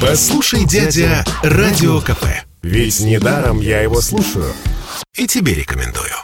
Послушай, 0.00 0.64
дядя, 0.64 1.24
Радио 1.42 2.00
КП. 2.00 2.24
Ведь 2.62 3.00
недаром 3.00 3.60
я 3.60 3.82
его 3.82 4.00
слушаю. 4.00 4.52
И 5.14 5.26
тебе 5.26 5.54
рекомендую. 5.54 6.14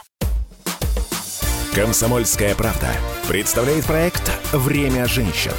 Комсомольская 1.75 2.55
правда 2.55 2.89
представляет 3.27 3.85
проект 3.85 4.31
«Время 4.51 5.05
женщин». 5.07 5.53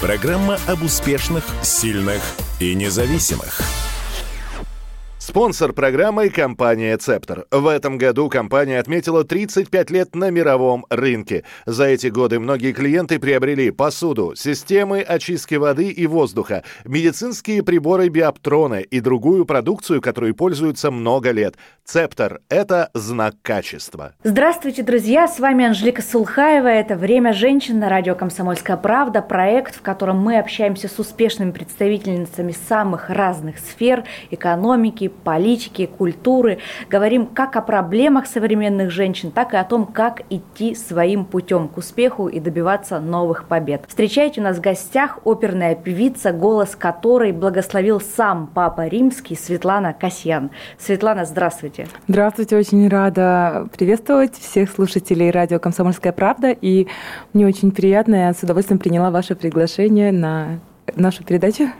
Программа 0.00 0.58
об 0.66 0.82
успешных, 0.82 1.44
сильных 1.62 2.22
и 2.60 2.74
независимых– 2.74 3.62
Спонсор 5.28 5.74
программы– 5.74 6.30
компания 6.30 6.96
«Цептор». 6.96 7.44
В 7.50 7.66
этом 7.66 7.98
году 7.98 8.30
компания 8.30 8.78
отметила 8.78 9.24
35 9.24 9.90
лет 9.90 10.14
на 10.14 10.30
мировом 10.30 10.86
рынке. 10.88 11.44
За 11.66 11.84
эти 11.84 12.06
годы 12.06 12.40
многие 12.40 12.72
клиенты 12.72 13.18
приобрели 13.18 13.70
посуду, 13.70 14.32
системы 14.34 15.02
очистки 15.02 15.56
воды 15.56 15.90
и 15.90 16.06
воздуха, 16.06 16.64
медицинские 16.86 17.62
приборы 17.62 18.08
биоптроны 18.08 18.80
и 18.80 19.00
другую 19.00 19.44
продукцию, 19.44 20.00
которой 20.00 20.32
пользуются 20.32 20.90
много 20.90 21.30
лет. 21.30 21.56
«Цептор»– 21.84 22.40
это 22.48 22.88
знак 22.94 23.34
качества. 23.42 24.14
Здравствуйте, 24.22 24.82
друзья! 24.82 25.28
С 25.28 25.38
вами 25.40 25.66
Анжелика 25.66 26.00
Сулхаева. 26.00 26.68
Это 26.68 26.96
«Время 26.96 27.34
женщин» 27.34 27.78
на 27.78 27.90
радио 27.90 28.14
«Комсомольская 28.14 28.78
правда». 28.78 29.20
Проект, 29.20 29.76
в 29.76 29.82
котором 29.82 30.20
мы 30.20 30.38
общаемся 30.38 30.88
с 30.88 30.98
успешными 30.98 31.50
представительницами 31.50 32.54
самых 32.66 33.10
разных 33.10 33.58
сфер– 33.58 34.04
экономики, 34.30 35.12
политики, 35.24 35.86
культуры, 35.86 36.58
говорим 36.88 37.26
как 37.26 37.56
о 37.56 37.62
проблемах 37.62 38.26
современных 38.26 38.90
женщин, 38.90 39.30
так 39.30 39.54
и 39.54 39.56
о 39.56 39.64
том, 39.64 39.86
как 39.86 40.22
идти 40.30 40.74
своим 40.74 41.24
путем 41.24 41.68
к 41.68 41.76
успеху 41.76 42.28
и 42.28 42.40
добиваться 42.40 43.00
новых 43.00 43.44
побед. 43.46 43.84
Встречайте 43.88 44.40
у 44.40 44.44
нас 44.44 44.58
в 44.58 44.60
гостях 44.60 45.18
оперная 45.24 45.74
певица, 45.74 46.32
голос 46.32 46.76
которой 46.76 47.32
благословил 47.32 48.00
сам 48.00 48.50
Папа 48.52 48.86
Римский 48.86 49.36
Светлана 49.36 49.92
Касьян. 49.92 50.50
Светлана, 50.78 51.24
здравствуйте. 51.24 51.88
Здравствуйте, 52.06 52.56
очень 52.56 52.88
рада 52.88 53.68
приветствовать 53.76 54.34
всех 54.34 54.70
слушателей 54.70 55.30
радио 55.30 55.58
«Комсомольская 55.58 56.12
правда». 56.12 56.50
И 56.50 56.86
мне 57.32 57.46
очень 57.46 57.70
приятно, 57.70 58.14
я 58.14 58.32
с 58.32 58.42
удовольствием 58.42 58.78
приняла 58.78 59.10
ваше 59.10 59.34
приглашение 59.34 60.12
на 60.12 60.60
нашу 60.96 61.24
передачу? 61.24 61.70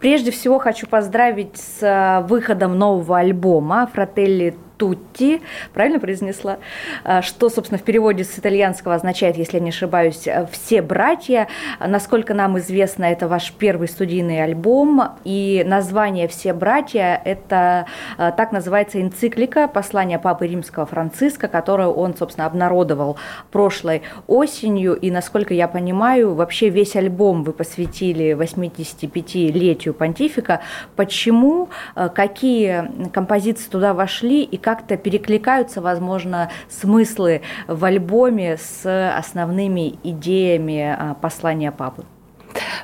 Прежде 0.00 0.30
всего 0.30 0.58
хочу 0.58 0.86
поздравить 0.86 1.56
с 1.56 1.82
э, 1.82 2.26
выходом 2.26 2.78
нового 2.78 3.18
альбома 3.18 3.88
«Фрателли 3.92 4.56
тутти, 4.76 5.42
правильно 5.72 6.00
произнесла, 6.00 6.58
а, 7.04 7.22
что, 7.22 7.48
собственно, 7.48 7.78
в 7.78 7.82
переводе 7.82 8.24
с 8.24 8.38
итальянского 8.38 8.94
означает, 8.94 9.36
если 9.36 9.58
я 9.58 9.62
не 9.62 9.70
ошибаюсь, 9.70 10.26
э, 10.26 10.46
«все 10.50 10.82
братья». 10.82 11.48
Насколько 11.80 12.34
нам 12.34 12.58
известно, 12.58 13.04
это 13.04 13.28
ваш 13.28 13.52
первый 13.52 13.88
студийный 13.88 14.42
альбом, 14.42 15.02
и 15.24 15.62
название 15.66 16.28
«все 16.28 16.52
братья»– 16.52 17.20
это 17.24 17.86
э, 18.18 18.32
так 18.36 18.52
называется 18.52 19.00
энциклика 19.00 19.68
послания 19.68 20.18
Папы 20.18 20.46
Римского 20.46 20.86
Франциска, 20.86 21.48
которую 21.48 21.92
он, 21.92 22.16
собственно, 22.16 22.46
обнародовал 22.46 23.16
прошлой 23.50 24.02
осенью, 24.26 24.94
и, 24.94 25.10
насколько 25.10 25.54
я 25.54 25.68
понимаю, 25.68 26.34
вообще 26.34 26.68
весь 26.68 26.96
альбом 26.96 27.44
вы 27.44 27.52
посвятили 27.52 28.32
85-летию 28.32 29.94
понтифика. 29.94 30.60
Почему, 30.96 31.68
э, 31.94 32.08
какие 32.14 32.90
композиции 33.12 33.70
туда 33.70 33.94
вошли 33.94 34.42
и 34.42 34.56
как-то 34.62 34.96
перекликаются, 34.96 35.80
возможно, 35.80 36.50
смыслы 36.68 37.42
в 37.66 37.84
альбоме 37.84 38.56
с 38.56 39.14
основными 39.18 39.98
идеями 40.02 40.96
а, 40.98 41.14
послания 41.20 41.72
папы? 41.72 42.04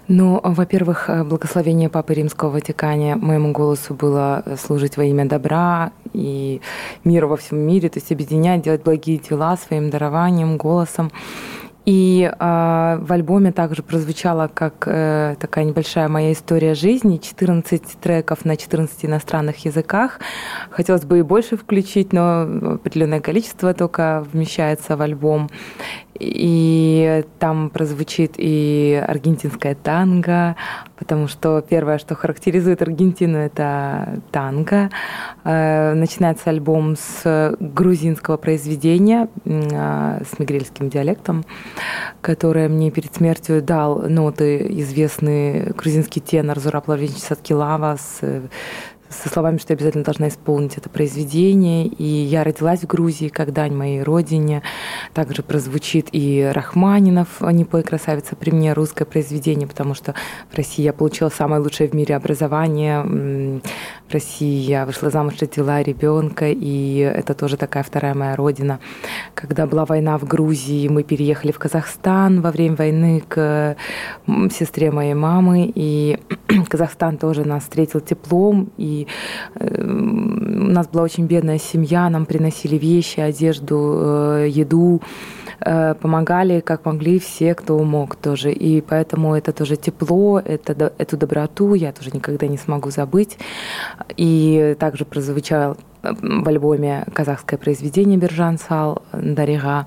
Ну, 0.09 0.41
во-первых, 0.43 1.11
э, 1.11 1.25
благословение 1.25 1.91
Папы 1.91 2.15
Римского 2.15 2.49
в 2.49 2.53
Ватикане 2.55 3.17
моему 3.17 3.53
голосу 3.53 3.95
было 3.95 4.43
служить 4.59 4.97
во 4.97 5.05
имя 5.05 5.27
добра 5.27 5.93
и 6.15 6.63
мира 7.05 7.27
во 7.27 7.37
всем 7.37 7.59
мире, 7.59 7.91
то 7.91 7.99
есть 7.99 8.11
объединять, 8.11 8.63
делать 8.63 8.83
благие 8.83 9.19
дела 9.19 9.57
своим 9.57 9.91
дарованием, 9.91 10.57
голосом. 10.57 11.11
И 11.89 12.31
э, 12.31 12.99
в 13.01 13.13
альбоме 13.15 13.51
также 13.51 13.83
прозвучала 13.83 14.51
как 14.53 14.87
э, 14.87 15.37
такая 15.41 15.65
небольшая 15.65 16.09
моя 16.09 16.33
история 16.35 16.75
жизни, 16.75 17.17
14 17.17 17.83
треков 17.99 18.45
на 18.45 18.59
14 18.59 19.07
иностранных 19.07 19.65
языках. 19.65 20.21
Хотелось 20.69 21.07
бы 21.07 21.21
и 21.21 21.23
больше 21.23 21.57
включить, 21.57 22.13
но 22.13 22.43
определенное 22.75 23.21
количество 23.21 23.73
только 23.73 24.27
вмещается 24.31 24.99
в 24.99 25.01
альбом. 25.01 25.49
И 26.19 27.25
там 27.39 27.71
прозвучит 27.71 28.35
и 28.37 29.03
аргентинская 29.07 29.75
танго, 29.75 30.57
потому 30.97 31.29
что 31.29 31.61
первое, 31.61 31.99
что 31.99 32.15
характеризует 32.15 32.83
Аргентину, 32.83 33.39
это 33.39 34.21
танго. 34.33 34.91
Э, 35.45 35.95
начинается 35.95 36.51
альбом 36.51 36.97
с 36.97 37.57
грузинского 37.61 38.37
произведения 38.37 39.29
э, 39.45 40.23
с 40.25 40.39
мигрельским 40.39 40.89
диалектом, 40.89 41.45
которое 42.21 42.69
мне 42.69 42.91
перед 42.91 43.15
смертью 43.15 43.63
дал 43.63 44.01
ноты 44.09 44.67
известный 44.81 45.71
грузинский 45.71 46.21
тенор 46.21 46.59
Зураб 46.59 46.89
Лавренч 46.89 47.17
Саткилава 47.17 47.97
с 47.97 48.21
со 49.11 49.29
словами, 49.29 49.59
что 49.59 49.73
я 49.73 49.77
обязательно 49.77 50.05
должна 50.05 50.29
исполнить 50.29 50.77
это 50.77 50.89
произведение. 50.89 51.87
И 51.87 52.05
я 52.05 52.45
родилась 52.45 52.81
в 52.81 52.87
Грузии, 52.87 53.29
как 53.29 53.53
дань 53.53 53.75
моей 53.75 54.03
родине. 54.03 54.63
Также 55.15 55.43
прозвучит 55.43 56.09
и 56.13 56.51
Рахманинов 56.53 57.41
«Не 57.41 57.65
пой, 57.65 57.83
красавица, 57.83 58.37
при 58.37 58.51
мне» 58.51 58.73
русское 58.73 59.05
произведение, 59.05 59.67
потому 59.67 59.95
что 59.95 60.15
в 60.51 60.57
России 60.57 60.83
я 60.83 60.93
получила 60.93 61.29
самое 61.29 61.63
лучшее 61.63 61.89
в 61.89 61.95
мире 61.95 62.17
образование. 62.17 63.03
В 63.03 64.13
России 64.13 64.61
я 64.61 64.87
вышла 64.87 65.11
замуж, 65.11 65.35
родила 65.41 65.83
ребенка, 65.83 66.49
и 66.49 66.99
это 66.99 67.35
тоже 67.35 67.57
такая 67.57 67.83
вторая 67.83 68.15
моя 68.15 68.37
родина. 68.37 68.81
Когда 69.35 69.67
была 69.67 69.85
война 69.85 70.19
в 70.19 70.25
Грузии, 70.25 70.89
мы 70.89 71.03
переехали 71.03 71.53
в 71.53 71.59
Казахстан 71.59 72.41
во 72.41 72.51
время 72.51 72.77
войны 72.77 73.23
к 73.27 73.77
сестре 74.51 74.91
моей 74.91 75.15
мамы, 75.15 75.71
и 75.75 76.19
Казахстан 76.69 77.17
тоже 77.19 77.45
нас 77.45 77.63
встретил 77.65 78.01
теплом, 78.01 78.71
и 78.77 78.98
Э, 79.55 79.83
у 79.83 80.71
нас 80.71 80.89
была 80.89 81.03
очень 81.03 81.27
бедная 81.27 81.59
семья, 81.59 82.09
нам 82.09 82.27
приносили 82.27 82.77
вещи, 82.77 83.21
одежду, 83.21 83.95
э, 84.01 84.47
еду, 84.49 85.01
э, 85.61 85.95
помогали 85.95 86.61
как 86.61 86.85
могли 86.85 87.19
все, 87.19 87.55
кто 87.55 87.79
мог 87.79 88.17
тоже. 88.17 88.53
И 88.53 88.81
поэтому 88.81 89.35
это 89.35 89.53
тоже 89.53 89.77
тепло, 89.77 90.41
это, 90.41 90.93
эту 90.99 91.17
доброту 91.17 91.75
я 91.75 91.93
тоже 91.93 92.11
никогда 92.13 92.47
не 92.47 92.59
смогу 92.59 92.91
забыть. 92.91 93.39
И 94.17 94.77
также 94.79 95.05
прозвучал 95.05 95.77
в 96.03 96.49
альбоме 96.49 97.05
казахское 97.13 97.59
произведение 97.59 98.19
Бержан 98.19 98.59
Сал 98.59 99.03
Дарига. 99.13 99.87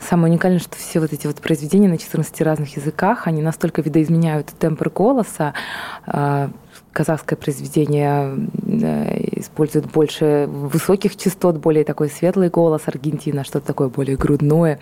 Самое 0.00 0.32
уникальное, 0.32 0.58
что 0.58 0.76
все 0.76 1.00
вот 1.00 1.12
эти 1.12 1.26
вот 1.26 1.36
произведения 1.36 1.88
на 1.88 1.98
14 1.98 2.40
разных 2.42 2.76
языках, 2.76 3.26
они 3.26 3.42
настолько 3.42 3.82
видоизменяют 3.82 4.48
тембр 4.58 4.90
голоса, 4.90 5.54
казахское 6.94 7.36
произведение 7.36 8.48
э, 8.62 9.40
использует 9.40 9.90
больше 9.90 10.46
высоких 10.48 11.16
частот, 11.16 11.56
более 11.56 11.84
такой 11.84 12.08
светлый 12.08 12.48
голос. 12.48 12.82
Аргентина 12.86 13.44
что-то 13.44 13.66
такое 13.66 13.88
более 13.88 14.16
грудное, 14.16 14.78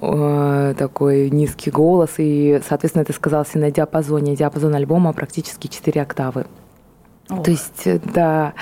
э, 0.00 0.74
такой 0.76 1.30
низкий 1.30 1.70
голос. 1.70 2.14
И, 2.16 2.60
соответственно, 2.66 3.02
это 3.02 3.12
сказалось 3.12 3.54
и 3.54 3.58
на 3.58 3.70
диапазоне. 3.70 4.34
Диапазон 4.34 4.74
альбома 4.74 5.12
практически 5.12 5.68
4 5.68 6.02
октавы. 6.02 6.46
Ох. 7.30 7.44
То 7.44 7.50
есть, 7.50 7.86
э, 7.86 8.00
да, 8.14 8.54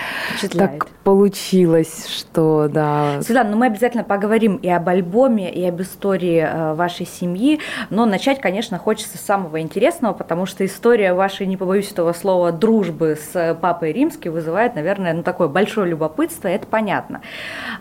так 0.53 0.89
получилось, 1.05 2.07
что, 2.09 2.69
да. 2.69 3.21
Светлана, 3.23 3.51
ну 3.51 3.57
мы 3.57 3.67
обязательно 3.67 4.05
поговорим 4.05 4.57
и 4.57 4.69
об 4.69 4.89
альбоме, 4.89 5.53
и 5.53 5.65
об 5.65 5.81
истории 5.83 6.39
э, 6.39 6.75
вашей 6.75 7.07
семьи, 7.07 7.61
но 7.91 8.07
начать, 8.07 8.41
конечно, 8.41 8.79
хочется 8.79 9.19
с 9.19 9.21
самого 9.21 9.61
интересного, 9.61 10.13
потому 10.13 10.47
что 10.47 10.65
история 10.65 11.13
вашей, 11.13 11.47
не 11.47 11.57
побоюсь 11.57 11.91
этого 11.91 12.13
слова, 12.13 12.53
дружбы 12.53 13.19
с 13.21 13.59
Папой 13.61 13.93
Римским 13.93 14.33
вызывает, 14.33 14.75
наверное, 14.75 15.13
ну 15.13 15.23
такое 15.23 15.49
большое 15.49 15.89
любопытство, 15.91 16.49
это 16.49 16.67
понятно. 16.67 17.21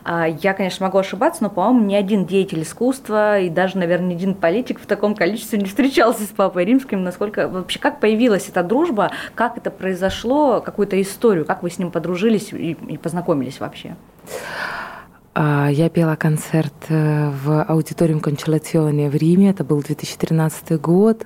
А, 0.03 0.27
я, 0.27 0.53
конечно, 0.53 0.85
могу 0.85 0.97
ошибаться, 0.97 1.43
но, 1.43 1.49
по-моему, 1.49 1.85
ни 1.85 1.95
один 1.95 2.25
деятель 2.25 2.63
искусства 2.63 3.39
и 3.39 3.49
даже, 3.49 3.77
наверное, 3.77 4.09
ни 4.09 4.15
один 4.15 4.33
политик 4.33 4.79
в 4.79 4.85
таком 4.87 5.13
количестве 5.15 5.59
не 5.59 5.65
встречался 5.65 6.23
с 6.23 6.29
Папой 6.29 6.65
Римским, 6.65 7.03
насколько 7.03 7.47
вообще, 7.47 7.79
как 7.79 7.99
появилась 7.99 8.49
эта 8.49 8.63
дружба, 8.63 9.11
как 9.35 9.57
это 9.57 9.69
произошло, 9.69 10.61
какую-то 10.61 10.99
историю, 10.99 11.45
как 11.45 11.61
вы 11.61 11.69
с 11.69 11.77
ним 11.77 11.91
подружились 11.91 12.51
и, 12.51 12.71
и 12.71 12.97
познакомились 12.97 13.10
вообще? 13.59 13.95
А, 15.33 15.69
я 15.71 15.89
пела 15.89 16.15
концерт 16.15 16.73
э, 16.89 17.29
в 17.29 17.63
аудиториум 17.63 18.19
Кончелационе 18.19 19.09
в 19.09 19.15
Риме. 19.15 19.49
Это 19.49 19.63
был 19.63 19.81
2013 19.81 20.79
год. 20.79 21.25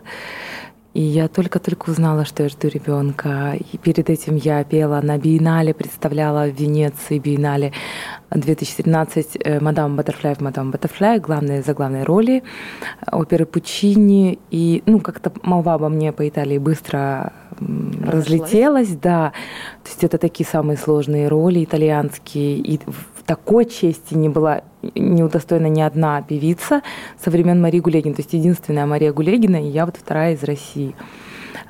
И 0.95 1.01
я 1.01 1.27
только-только 1.27 1.89
узнала, 1.89 2.24
что 2.24 2.44
я 2.44 2.50
жду 2.50 2.69
ребенка. 2.69 3.53
И 3.74 3.77
перед 3.77 4.09
этим 4.09 4.38
я 4.38 4.63
пела 4.63 5.01
на 5.03 5.18
биеннале, 5.18 5.74
представляла 5.74 6.47
в 6.47 6.57
Венеции 6.57 7.19
биеннале 7.19 7.74
2013 8.31 9.38
э, 9.44 9.59
«Мадам 9.59 9.97
Баттерфляй» 9.97 10.36
в 10.36 10.39
«Мадам 10.39 10.71
Баттерфляй», 10.71 11.19
главные 11.19 11.63
за 11.63 11.74
главной 11.74 12.03
роли 12.03 12.44
оперы 13.12 13.45
Пучини. 13.45 14.39
И, 14.51 14.83
ну, 14.86 15.01
как-то 15.01 15.33
молва 15.44 15.74
обо 15.74 15.89
мне 15.89 16.13
по 16.13 16.25
Италии 16.25 16.59
быстро 16.59 17.33
разлетелась, 17.59 18.95
да. 18.95 19.33
То 19.83 19.89
есть 19.89 20.03
это 20.06 20.18
такие 20.18 20.48
самые 20.48 20.77
сложные 20.77 21.27
роли 21.27 21.62
итальянские. 21.62 22.57
И 22.57 22.80
такой 23.25 23.66
чести 23.66 24.13
не 24.13 24.30
была 24.30 24.62
не 24.94 25.24
удостоена 25.24 25.68
ни 25.68 25.81
одна 25.81 26.22
певица 26.22 26.81
со 27.24 27.31
времен 27.31 27.62
Марии 27.62 27.80
Гулегин. 27.80 28.13
То 28.13 28.22
есть 28.22 28.33
единственная 28.33 28.86
Мария 28.86 29.12
Гулегина, 29.12 29.57
и 29.57 29.69
я 29.69 29.86
вот 29.86 29.98
вторая 29.98 30.33
из 30.33 30.44
России. 30.44 30.95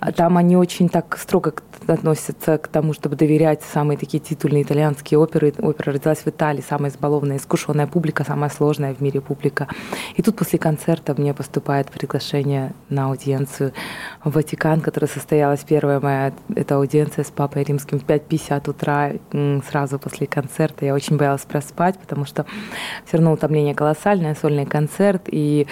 А 0.06 0.12
там 0.12 0.38
они 0.38 0.56
очень 0.56 0.88
так 0.88 1.18
строго 1.18 1.56
относятся 1.88 2.60
к 2.60 2.68
тому, 2.68 2.94
чтобы 2.94 3.16
доверять 3.16 3.64
самые 3.64 3.98
такие 3.98 4.20
титульные 4.20 4.62
итальянские 4.62 5.20
оперы. 5.20 5.52
Опера 5.58 5.94
родилась 5.94 6.20
в 6.20 6.28
Италии, 6.28 6.64
самая 6.68 6.92
избалованная, 6.92 7.38
искушенная 7.38 7.88
публика, 7.88 8.24
самая 8.24 8.52
сложная 8.52 8.94
в 8.94 9.02
мире 9.02 9.20
публика. 9.20 9.68
И 10.16 10.22
тут 10.22 10.36
после 10.36 10.60
концерта 10.60 11.16
мне 11.18 11.34
поступает 11.34 11.90
приглашение 11.90 12.74
на 12.90 13.06
аудиенцию 13.06 13.74
в 14.24 14.34
Ватикан, 14.34 14.82
которая 14.82 15.10
состоялась 15.10 15.64
первая 15.64 16.00
моя 16.00 16.34
эта 16.56 16.76
аудиенция 16.76 17.24
с 17.24 17.32
Папой 17.32 17.64
Римским 17.64 18.00
в 18.00 18.06
5.50 18.06 18.70
утра, 18.70 19.12
сразу 19.68 19.98
после 19.98 20.28
концерта. 20.28 20.86
Я 20.86 20.94
очень 20.94 21.18
боялась 21.18 21.42
проспать, 21.42 21.98
потому 21.98 22.26
что 22.26 22.46
все 23.06 23.18
равно 23.18 23.34
утомление 23.34 23.74
колоссальное, 23.74 24.36
сольный 24.36 24.68
концерт, 24.68 25.24
и 25.28 25.66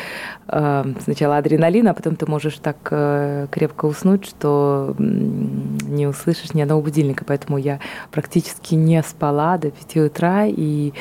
э, 0.48 0.84
сначала 1.04 1.38
адреналин, 1.38 1.88
а 1.88 1.94
потом 1.94 2.16
ты 2.16 2.26
можешь 2.26 2.58
так 2.58 2.78
э, 2.90 3.48
крепко 3.52 3.86
уснуть, 3.86 4.23
что 4.26 4.96
не 4.98 6.08
услышишь 6.08 6.54
ни 6.54 6.62
одного 6.62 6.82
будильника, 6.82 7.26
поэтому 7.26 7.58
я 7.58 7.80
практически 8.12 8.76
не 8.76 9.02
спала 9.04 9.58
до 9.58 9.72
5 9.72 9.98
утра, 9.98 10.46
и 10.46 10.94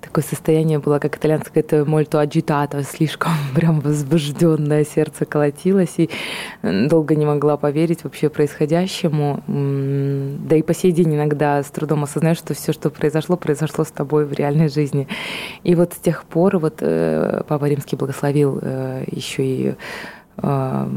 такое 0.00 0.24
состояние 0.24 0.78
было, 0.78 0.98
как 0.98 1.16
итальянское, 1.16 1.60
это 1.60 1.84
мольто 1.84 2.20
agitato, 2.20 2.82
слишком 2.82 3.32
прям 3.54 3.80
возбужденное 3.80 4.84
сердце 4.84 5.24
колотилось, 5.24 5.94
и 5.98 6.10
долго 6.62 7.14
не 7.14 7.26
могла 7.26 7.56
поверить 7.56 8.04
вообще 8.04 8.28
происходящему. 8.28 9.42
Да 9.46 10.56
и 10.56 10.62
по 10.62 10.74
сей 10.74 10.92
день 10.92 11.14
иногда 11.14 11.62
с 11.62 11.70
трудом 11.70 12.04
осознаешь, 12.04 12.38
что 12.38 12.54
все, 12.54 12.72
что 12.72 12.90
произошло, 12.90 13.36
произошло 13.36 13.84
с 13.84 13.90
тобой 13.90 14.24
в 14.24 14.32
реальной 14.32 14.68
жизни. 14.68 15.08
И 15.62 15.74
вот 15.74 15.92
с 15.92 15.96
тех 15.96 16.24
пор 16.24 16.58
вот 16.58 16.78
э, 16.80 17.42
Папа 17.46 17.66
Римский 17.66 17.96
благословил 17.96 18.58
э, 18.60 19.04
еще 19.10 19.44
и 19.44 19.74
э, 20.38 20.88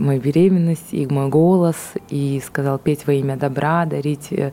мою 0.00 0.20
беременность, 0.20 0.92
и 0.92 1.06
мой 1.06 1.28
голос, 1.28 1.76
и 2.08 2.42
сказал 2.44 2.78
петь 2.78 3.06
во 3.06 3.12
имя 3.12 3.36
добра, 3.36 3.84
дарить 3.86 4.32
э, 4.32 4.52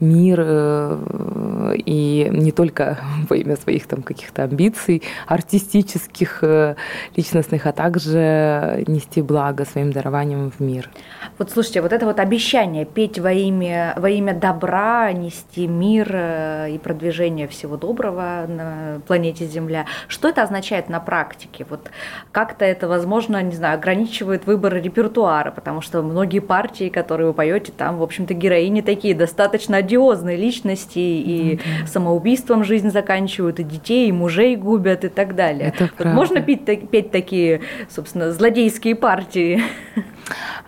мир 0.00 0.40
э, 0.40 1.74
и 1.76 2.28
не 2.30 2.52
только 2.52 2.98
во 3.28 3.36
имя 3.36 3.56
своих 3.56 3.86
там 3.86 4.02
каких-то 4.02 4.44
амбиций 4.44 5.02
артистических, 5.26 6.38
э, 6.42 6.74
личностных, 7.16 7.66
а 7.66 7.72
также 7.72 8.84
нести 8.86 9.22
благо 9.22 9.64
своим 9.64 9.92
дарованием 9.92 10.50
в 10.50 10.60
мир. 10.60 10.90
Вот 11.38 11.50
слушайте, 11.50 11.80
вот 11.80 11.92
это 11.92 12.06
вот 12.06 12.20
обещание 12.20 12.84
петь 12.84 13.18
во 13.18 13.32
имя, 13.32 13.94
во 13.96 14.10
имя 14.10 14.34
добра, 14.34 15.12
нести 15.12 15.66
мир 15.66 16.10
э, 16.12 16.70
и 16.72 16.78
продвижение 16.78 17.46
всего 17.46 17.76
доброго 17.76 18.46
на 18.48 19.00
планете 19.06 19.46
Земля, 19.46 19.86
что 20.08 20.28
это 20.28 20.42
означает 20.42 20.88
на 20.88 21.00
практике? 21.00 21.66
Вот 21.68 21.90
как-то 22.32 22.64
это, 22.64 22.88
возможно, 22.88 23.42
не 23.42 23.54
знаю, 23.54 23.74
ограничивает 23.74 24.46
выбор 24.46 24.74
репертуара, 24.74 25.50
потому 25.50 25.80
что 25.80 26.02
многие 26.02 26.40
партии, 26.40 26.88
которые 26.88 27.28
вы 27.28 27.34
поете, 27.34 27.72
там, 27.72 27.98
в 27.98 28.02
общем-то, 28.02 28.34
героини 28.34 28.80
такие 28.80 29.14
достаточно 29.14 29.76
одиозные 29.84 30.36
личности 30.36 30.98
и 30.98 31.54
mm-hmm. 31.54 31.86
самоубийством 31.86 32.64
жизнь 32.64 32.90
заканчивают, 32.90 33.60
и 33.60 33.64
детей, 33.64 34.08
и 34.08 34.12
мужей 34.12 34.56
губят 34.56 35.04
и 35.04 35.08
так 35.08 35.34
далее. 35.34 35.72
Это 35.76 35.90
вот 35.98 36.06
можно 36.06 36.40
петь, 36.40 36.64
петь 36.90 37.10
такие, 37.10 37.60
собственно, 37.88 38.32
злодейские 38.32 38.94
партии? 38.94 39.62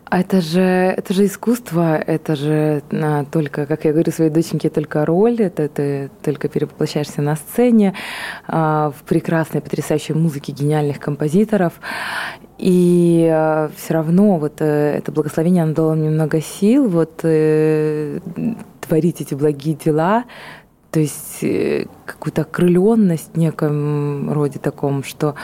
А 0.08 0.20
это 0.20 0.40
же, 0.40 0.60
это 0.60 1.12
же 1.12 1.26
искусство, 1.26 1.96
это 1.96 2.36
же 2.36 2.82
а, 2.92 3.24
только, 3.24 3.66
как 3.66 3.84
я 3.84 3.92
говорю 3.92 4.12
своей 4.12 4.30
доченьке, 4.30 4.70
только 4.70 5.04
роль, 5.04 5.40
это 5.40 5.68
ты 5.68 6.10
только 6.22 6.48
перевоплощаешься 6.48 7.22
на 7.22 7.34
сцене 7.34 7.92
а, 8.46 8.92
в 8.96 9.02
прекрасной, 9.02 9.60
потрясающей 9.60 10.14
музыке 10.14 10.52
гениальных 10.52 11.00
композиторов. 11.00 11.72
И 12.58 13.28
а, 13.30 13.68
все 13.76 13.94
равно 13.94 14.38
вот 14.38 14.60
э, 14.60 14.96
это 14.96 15.10
благословение, 15.10 15.64
оно 15.64 15.74
дало 15.74 15.94
мне 15.94 16.08
много 16.08 16.40
сил 16.40 16.88
вот 16.88 17.20
э, 17.24 18.20
творить 18.86 19.20
эти 19.20 19.34
благие 19.34 19.74
дела, 19.74 20.24
то 20.90 21.00
есть 21.00 21.42
э, 21.42 21.86
какую-то 22.04 22.42
окрыленность 22.42 23.30
в 23.34 23.38
неком 23.38 24.32
роде 24.32 24.58
таком, 24.58 25.04
что 25.04 25.34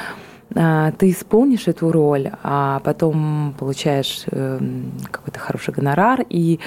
а, 0.55 0.93
ты 0.93 1.11
исполнишь 1.11 1.69
эту 1.69 1.91
роль, 1.93 2.31
а 2.43 2.81
потом 2.81 3.55
получаешь 3.59 4.25
эм, 4.31 4.93
какой-то 5.11 5.39
хороший 5.39 5.73
гонорар 5.75 6.25
и 6.29 6.61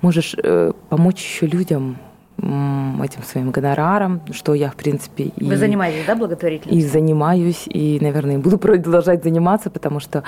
можешь 0.00 0.34
э, 0.42 0.72
помочь 0.88 1.22
еще 1.22 1.46
людям 1.46 1.98
этим 2.42 3.22
своим 3.22 3.50
гонораром, 3.50 4.20
что 4.32 4.54
я, 4.54 4.70
в 4.70 4.76
принципе... 4.76 5.30
Вы 5.36 5.54
и, 5.54 5.56
занимаетесь, 5.56 6.04
да, 6.06 6.16
благотворительностью? 6.16 6.86
И 6.86 6.90
занимаюсь, 6.90 7.64
и, 7.66 7.98
наверное, 8.00 8.38
буду 8.38 8.58
продолжать 8.58 9.22
заниматься, 9.22 9.70
потому 9.70 10.00
что, 10.00 10.24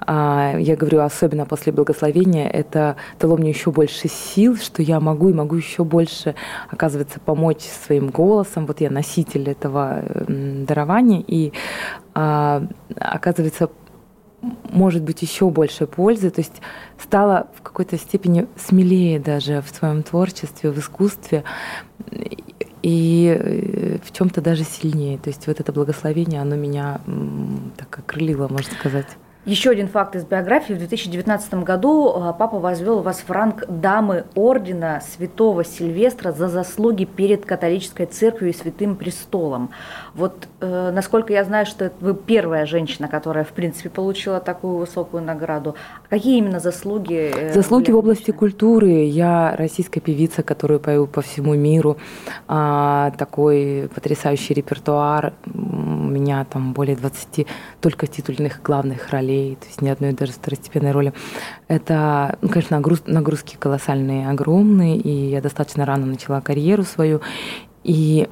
а, 0.00 0.54
я 0.58 0.76
говорю, 0.76 1.00
особенно 1.00 1.44
после 1.44 1.72
благословения, 1.72 2.48
это 2.48 2.96
дало 3.20 3.36
мне 3.36 3.50
еще 3.50 3.70
больше 3.70 4.08
сил, 4.08 4.56
что 4.56 4.82
я 4.82 5.00
могу 5.00 5.28
и 5.28 5.32
могу 5.32 5.56
еще 5.56 5.84
больше, 5.84 6.34
оказывается, 6.70 7.18
помочь 7.20 7.62
своим 7.62 8.10
голосом. 8.10 8.66
Вот 8.66 8.80
я 8.80 8.90
носитель 8.90 9.48
этого 9.48 10.02
дарования, 10.28 11.22
и, 11.26 11.52
а, 12.14 12.62
оказывается, 12.96 13.70
может 14.42 15.02
быть 15.02 15.22
еще 15.22 15.50
больше 15.50 15.86
пользы, 15.86 16.30
то 16.30 16.40
есть 16.40 16.60
стала 17.02 17.48
в 17.54 17.62
какой-то 17.62 17.96
степени 17.98 18.46
смелее 18.56 19.18
даже 19.18 19.62
в 19.62 19.74
своем 19.74 20.02
творчестве, 20.02 20.70
в 20.70 20.78
искусстве 20.78 21.44
и 22.82 23.36
э, 23.38 23.98
в 24.04 24.12
чем-то 24.12 24.40
даже 24.40 24.64
сильнее. 24.64 25.18
То 25.18 25.30
есть 25.30 25.46
вот 25.46 25.60
это 25.60 25.72
благословение, 25.72 26.40
оно 26.40 26.56
меня 26.56 27.00
так 27.76 27.98
окрылило, 27.98 28.48
можно 28.48 28.72
сказать. 28.72 29.08
Еще 29.46 29.70
один 29.70 29.86
факт 29.86 30.16
из 30.16 30.24
биографии. 30.24 30.72
В 30.72 30.78
2019 30.78 31.54
году 31.62 32.12
а, 32.16 32.32
папа 32.32 32.58
возвел 32.58 33.00
вас 33.02 33.22
в 33.24 33.30
ранг 33.30 33.64
дамы 33.68 34.24
ордена 34.34 35.00
святого 35.00 35.64
Сильвестра 35.64 36.32
за 36.32 36.48
заслуги 36.48 37.04
перед 37.04 37.46
католической 37.46 38.06
церковью 38.06 38.52
и 38.52 38.56
святым 38.56 38.96
престолом. 38.96 39.70
Вот 40.14 40.48
э, 40.60 40.90
насколько 40.92 41.32
я 41.32 41.44
знаю, 41.44 41.64
что 41.64 41.92
вы 42.00 42.14
первая 42.14 42.66
женщина, 42.66 43.06
которая 43.06 43.44
в 43.44 43.50
принципе 43.50 43.88
получила 43.88 44.40
такую 44.40 44.78
высокую 44.78 45.22
награду. 45.22 45.76
Какие 46.08 46.38
именно 46.38 46.58
заслуги? 46.58 47.30
Э, 47.32 47.52
заслуги 47.52 47.92
в 47.92 47.96
области 47.98 48.32
культуры. 48.32 49.04
Я 49.04 49.54
российская 49.56 50.00
певица, 50.00 50.42
которую 50.42 50.80
пою 50.80 51.06
по 51.06 51.22
всему 51.22 51.54
миру. 51.54 51.98
А, 52.48 53.12
такой 53.16 53.88
потрясающий 53.94 54.54
репертуар. 54.54 55.34
У 55.54 56.08
меня 56.08 56.44
там 56.50 56.72
более 56.72 56.96
20 56.96 57.46
только 57.80 58.08
титульных 58.08 58.60
главных 58.64 59.10
ролей 59.10 59.35
ролей, 59.36 59.56
то 59.56 59.66
есть 59.66 59.82
ни 59.82 59.88
одной 59.88 60.12
даже 60.12 60.32
второстепенной 60.32 60.92
роли. 60.92 61.12
Это, 61.68 62.38
ну, 62.42 62.48
конечно, 62.48 62.76
нагруз, 62.76 63.02
нагрузки 63.06 63.56
колоссальные, 63.56 64.28
огромные, 64.28 64.96
и 64.96 65.30
я 65.30 65.40
достаточно 65.40 65.84
рано 65.84 66.06
начала 66.06 66.40
карьеру 66.40 66.84
свою. 66.84 67.20
И 67.84 68.28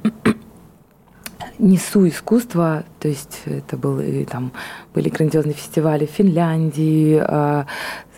несу 1.59 2.07
искусство, 2.07 2.83
то 2.99 3.07
есть 3.07 3.41
это 3.45 3.77
были, 3.77 4.23
там, 4.25 4.51
были 4.93 5.09
грандиозные 5.09 5.53
фестивали 5.53 6.05
в 6.05 6.09
Финляндии, 6.09 7.21
э, 7.21 7.65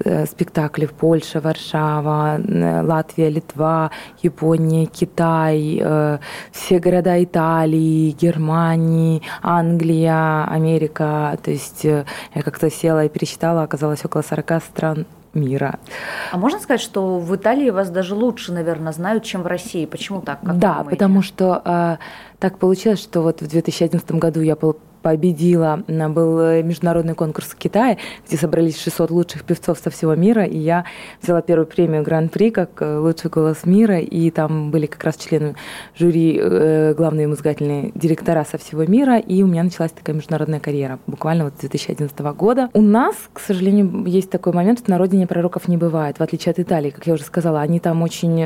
э, 0.04 0.26
спектакли 0.26 0.86
в 0.86 0.94
Польше, 0.94 1.40
Варшава, 1.40 2.40
Латвия, 2.84 3.30
Литва, 3.30 3.92
Япония, 4.24 4.86
Китай, 4.86 5.80
э, 5.82 6.18
все 6.52 6.80
города 6.80 7.22
Италии, 7.24 8.12
Германии, 8.12 9.22
Англия, 9.42 10.46
Америка. 10.46 11.38
То 11.44 11.52
есть 11.52 11.84
я 11.84 12.06
как-то 12.44 12.70
села 12.70 13.06
и 13.06 13.10
пересчитала, 13.10 13.64
оказалось 13.64 14.06
около 14.06 14.22
40 14.22 14.64
стран 14.64 15.06
мира. 15.34 15.80
А 16.32 16.38
можно 16.38 16.60
сказать, 16.60 16.82
что 16.82 17.20
в 17.20 17.36
Италии 17.36 17.70
вас 17.70 17.90
даже 17.90 18.16
лучше, 18.16 18.52
наверное, 18.52 18.92
знают, 18.92 19.24
чем 19.24 19.44
в 19.44 19.48
России? 19.48 19.86
Почему 19.86 20.22
так? 20.22 20.40
да, 20.42 20.86
потому 20.90 21.22
что 21.22 21.62
э, 21.64 21.98
так 22.40 22.58
получилось, 22.58 23.02
что 23.02 23.22
вот 23.22 23.42
в 23.42 23.48
2011 23.48 24.12
году 24.14 24.42
я 24.42 24.56
победила. 25.02 25.84
Был 25.88 26.40
э, 26.40 26.64
международный 26.64 27.14
конкурс 27.14 27.48
в 27.48 27.56
Китае, 27.56 27.98
где 28.28 28.38
собрались 28.38 28.82
600 28.82 29.12
лучших 29.12 29.44
певцов 29.44 29.78
со 29.80 29.90
всего 29.90 30.16
мира, 30.16 30.44
и 30.44 30.58
я 30.58 30.86
взяла 31.22 31.42
первую 31.42 31.68
премию 31.68 32.04
Гран-при 32.04 32.52
как 32.52 32.82
э, 32.82 32.98
лучший 32.98 33.30
голос 33.30 33.66
мира, 33.66 34.00
и 34.00 34.32
там 34.32 34.72
были 34.72 34.86
как 34.86 35.04
раз 35.04 35.18
члены 35.18 35.56
жюри, 35.98 36.40
э, 36.42 36.94
главные 36.96 37.28
музыкальные 37.28 37.92
директора 37.96 38.46
со 38.46 38.58
всего 38.58 38.86
мира, 38.86 39.18
и 39.18 39.44
у 39.44 39.48
меня 39.48 39.64
началась 39.64 39.92
такая 39.92 40.16
международная 40.16 40.60
карьера, 40.60 41.00
буквально 41.08 41.46
вот 41.46 41.54
с 41.56 41.60
2011 41.60 42.20
года. 42.36 42.70
У 42.74 42.82
нас, 42.82 43.16
к 43.34 43.40
сожалению, 43.40 44.06
есть 44.06 44.30
такой 44.30 44.54
момент, 44.54 44.80
что 44.80 44.92
на 44.92 44.98
родине 44.98 45.28
пророков 45.28 45.68
не 45.68 45.78
бывает, 45.78 46.20
в 46.20 46.24
отличие 46.24 46.52
от 46.52 46.60
Италии, 46.60 46.90
как 46.90 47.08
я 47.08 47.14
уже 47.14 47.24
сказала, 47.24 47.62
они 47.62 47.80
там 47.80 48.02
очень 48.02 48.38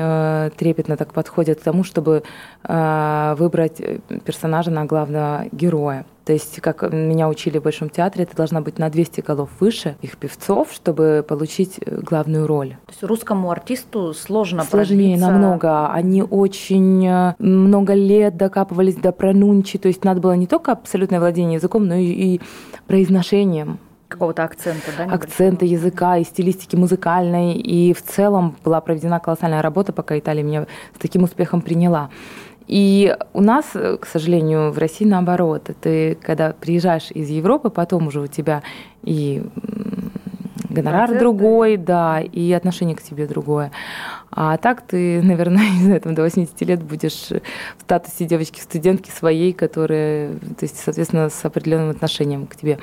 трепетно 0.57 0.97
так 0.97 1.13
подходят 1.13 1.59
к 1.59 1.63
тому, 1.63 1.83
чтобы 1.83 2.23
выбрать 2.67 3.81
персонажа 4.25 4.71
на 4.71 4.85
главного 4.85 5.45
героя. 5.51 6.05
То 6.25 6.33
есть, 6.33 6.61
как 6.61 6.83
меня 6.91 7.27
учили 7.27 7.57
в 7.57 7.63
Большом 7.63 7.89
театре, 7.89 8.23
это 8.23 8.35
должна 8.35 8.61
быть 8.61 8.77
на 8.77 8.89
200 8.89 9.21
голов 9.21 9.49
выше 9.59 9.95
их 10.01 10.17
певцов, 10.17 10.71
чтобы 10.71 11.25
получить 11.27 11.79
э, 11.83 11.99
главную 12.01 12.45
роль. 12.45 12.69
То 12.85 12.91
есть 12.91 13.03
русскому 13.03 13.49
артисту 13.49 14.13
сложно 14.13 14.63
Сложнее 14.63 15.17
пробиться... 15.17 15.31
намного. 15.31 15.91
Они 15.91 16.21
очень 16.21 17.07
э, 17.07 17.33
много 17.39 17.93
лет 17.93 18.37
докапывались 18.37 18.95
до 18.95 19.11
пронунчи, 19.11 19.79
то 19.79 19.87
есть 19.87 20.03
надо 20.03 20.21
было 20.21 20.33
не 20.33 20.45
только 20.45 20.73
абсолютное 20.73 21.19
владение 21.19 21.55
языком, 21.55 21.87
но 21.87 21.95
и, 21.95 22.35
и 22.35 22.41
произношением 22.85 23.79
какого-то 24.11 24.43
акцента, 24.43 24.91
да? 24.97 25.05
Акцента 25.05 25.65
языка 25.65 26.17
и 26.17 26.23
стилистики 26.23 26.75
музыкальной. 26.75 27.53
И 27.53 27.93
в 27.93 28.03
целом 28.03 28.57
была 28.63 28.81
проведена 28.81 29.19
колоссальная 29.19 29.61
работа, 29.61 29.93
пока 29.93 30.19
Италия 30.19 30.43
меня 30.43 30.67
с 30.93 30.99
таким 30.99 31.23
успехом 31.23 31.61
приняла. 31.61 32.09
И 32.67 33.15
у 33.33 33.41
нас, 33.41 33.65
к 33.73 34.05
сожалению, 34.05 34.71
в 34.71 34.77
России 34.77 35.05
наоборот. 35.05 35.69
Ты, 35.81 36.15
когда 36.21 36.53
приезжаешь 36.53 37.11
из 37.11 37.29
Европы, 37.29 37.69
потом 37.69 38.07
уже 38.07 38.21
у 38.21 38.27
тебя 38.27 38.63
и 39.03 39.43
гонорар 40.71 41.07
Концерты. 41.07 41.19
другой, 41.19 41.77
да, 41.77 42.21
и 42.21 42.51
отношение 42.51 42.95
к 42.95 43.01
тебе 43.01 43.27
другое. 43.27 43.71
А 44.31 44.57
так 44.57 44.81
ты, 44.81 45.21
наверное, 45.23 45.69
не 45.69 45.83
знаю, 45.83 46.01
там, 46.01 46.15
до 46.15 46.23
80 46.23 46.59
лет 46.61 46.81
будешь 46.83 47.29
в 47.29 47.81
статусе 47.81 48.25
девочки-студентки 48.25 49.09
своей, 49.09 49.53
которая, 49.53 50.33
то 50.33 50.63
есть, 50.63 50.79
соответственно, 50.79 51.29
с 51.29 51.45
определенным 51.45 51.89
отношением 51.89 52.47
к 52.47 52.55
тебе. 52.55 52.79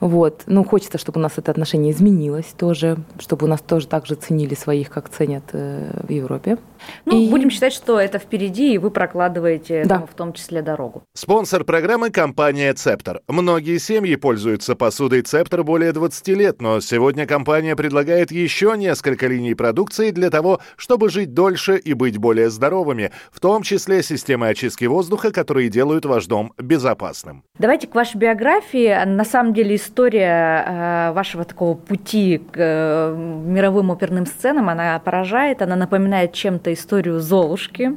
Вот. 0.00 0.42
Ну, 0.46 0.64
хочется, 0.64 0.98
чтобы 0.98 1.20
у 1.20 1.22
нас 1.22 1.32
это 1.36 1.50
отношение 1.50 1.92
изменилось 1.92 2.52
тоже, 2.56 2.98
чтобы 3.18 3.46
у 3.46 3.48
нас 3.48 3.60
тоже 3.60 3.86
так 3.86 4.06
же 4.06 4.14
ценили 4.14 4.54
своих, 4.54 4.90
как 4.90 5.08
ценят 5.08 5.44
э, 5.52 6.02
в 6.02 6.10
Европе. 6.10 6.58
Ну, 7.04 7.20
и... 7.20 7.30
будем 7.30 7.50
считать, 7.50 7.72
что 7.72 7.98
это 8.00 8.18
впереди, 8.18 8.74
и 8.74 8.78
вы 8.78 8.90
прокладываете 8.90 9.84
да. 9.84 10.06
в 10.10 10.14
том 10.14 10.32
числе 10.32 10.62
дорогу. 10.62 11.02
Спонсор 11.14 11.64
программы– 11.64 12.10
компания 12.10 12.72
«Цептор». 12.74 13.20
Многие 13.28 13.78
семьи 13.78 14.16
пользуются 14.16 14.76
посудой 14.76 15.22
«Цептор» 15.22 15.64
более 15.64 15.92
20 15.92 16.28
лет, 16.28 16.62
но 16.62 16.80
сегодня 16.80 17.26
компания 17.26 17.76
предлагает 17.76 18.30
еще 18.30 18.74
несколько 18.76 19.26
линий 19.26 19.54
продукции 19.54 20.10
для 20.10 20.30
того, 20.30 20.60
чтобы 20.76 21.08
жить 21.08 21.34
дольше 21.34 21.76
и 21.76 21.94
быть 21.94 22.18
более 22.18 22.50
здоровыми, 22.50 23.12
в 23.32 23.40
том 23.40 23.62
числе 23.62 24.02
системы 24.02 24.48
очистки 24.48 24.84
воздуха, 24.84 25.32
которые 25.32 25.68
делают 25.68 26.04
ваш 26.04 26.26
дом 26.26 26.52
безопасным. 26.58 27.44
Давайте 27.58 27.86
к 27.86 27.94
вашей 27.94 28.16
биографии. 28.16 29.04
На 29.04 29.24
самом 29.24 29.54
деле 29.54 29.76
история 29.76 30.64
э, 30.66 31.12
вашего 31.12 31.44
такого 31.44 31.74
пути 31.74 32.38
к 32.38 32.56
э, 32.56 33.14
мировым 33.16 33.90
оперным 33.90 34.26
сценам, 34.26 34.68
она 34.68 34.98
поражает, 34.98 35.62
она 35.62 35.76
напоминает 35.76 36.32
чем-то 36.32 36.72
историю 36.72 36.89
Золушки. 37.20 37.96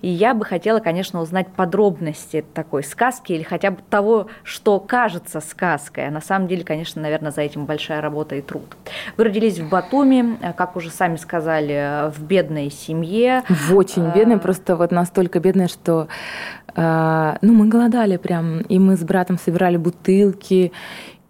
И 0.00 0.08
я 0.08 0.34
бы 0.34 0.44
хотела, 0.44 0.80
конечно, 0.80 1.20
узнать 1.20 1.48
подробности 1.48 2.44
такой 2.54 2.82
сказки 2.82 3.32
или 3.32 3.42
хотя 3.42 3.70
бы 3.70 3.78
того, 3.90 4.28
что 4.42 4.80
кажется 4.80 5.40
сказкой. 5.40 6.08
А 6.08 6.10
на 6.10 6.20
самом 6.20 6.48
деле, 6.48 6.64
конечно, 6.64 7.02
наверное, 7.02 7.30
за 7.30 7.42
этим 7.42 7.66
большая 7.66 8.00
работа 8.00 8.36
и 8.36 8.40
труд. 8.40 8.76
Вы 9.16 9.24
родились 9.24 9.58
в 9.58 9.68
Батуми, 9.68 10.38
э, 10.40 10.52
как 10.54 10.76
уже 10.76 10.90
сами 10.90 11.16
сказали, 11.16 12.10
в 12.10 12.22
бедной 12.22 12.70
семье. 12.70 13.42
В 13.48 13.76
очень 13.76 14.10
бедной, 14.10 14.38
просто 14.38 14.76
вот 14.76 14.92
настолько 14.92 15.40
бедной, 15.40 15.68
что 15.68 16.08
ну, 16.74 17.52
мы 17.52 17.68
голодали 17.68 18.16
прям, 18.16 18.60
и 18.60 18.78
мы 18.78 18.96
с 18.96 19.00
братом 19.04 19.38
собирали 19.38 19.76
бутылки, 19.76 20.72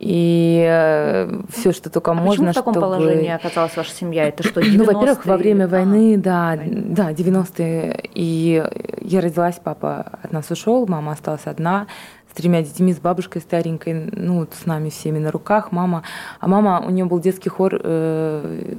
и 0.02 0.66
э, 0.68 1.42
все, 1.48 1.70
что 1.72 1.88
только 1.88 2.10
а 2.10 2.14
можно. 2.14 2.30
Почему 2.30 2.50
в 2.50 2.54
таком 2.54 2.74
чтобы... 2.74 2.86
положении 2.86 3.30
оказалась 3.30 3.76
ваша 3.76 3.94
семья? 3.94 4.26
Это 4.26 4.42
что, 4.42 4.60
90-е? 4.60 4.78
Ну, 4.78 4.84
во-первых, 4.84 5.24
во 5.24 5.36
время 5.36 5.68
войны, 5.68 6.16
да, 6.16 6.58
да, 6.60 7.12
90-е. 7.12 8.10
И 8.12 8.64
я 9.00 9.20
родилась, 9.20 9.60
папа 9.62 10.18
от 10.20 10.32
нас 10.32 10.50
ушел, 10.50 10.88
мама 10.88 11.12
осталась 11.12 11.46
одна 11.46 11.86
с 12.32 12.34
тремя 12.34 12.62
детьми, 12.62 12.92
с 12.92 12.98
бабушкой 12.98 13.42
старенькой, 13.42 14.10
ну, 14.10 14.48
с 14.50 14.66
нами 14.66 14.88
всеми 14.88 15.18
на 15.18 15.30
руках, 15.30 15.70
мама. 15.70 16.02
А 16.40 16.48
мама, 16.48 16.82
у 16.84 16.90
нее 16.90 17.04
был 17.04 17.20
детский 17.20 17.50
хор, 17.50 17.78
э, 17.80 18.74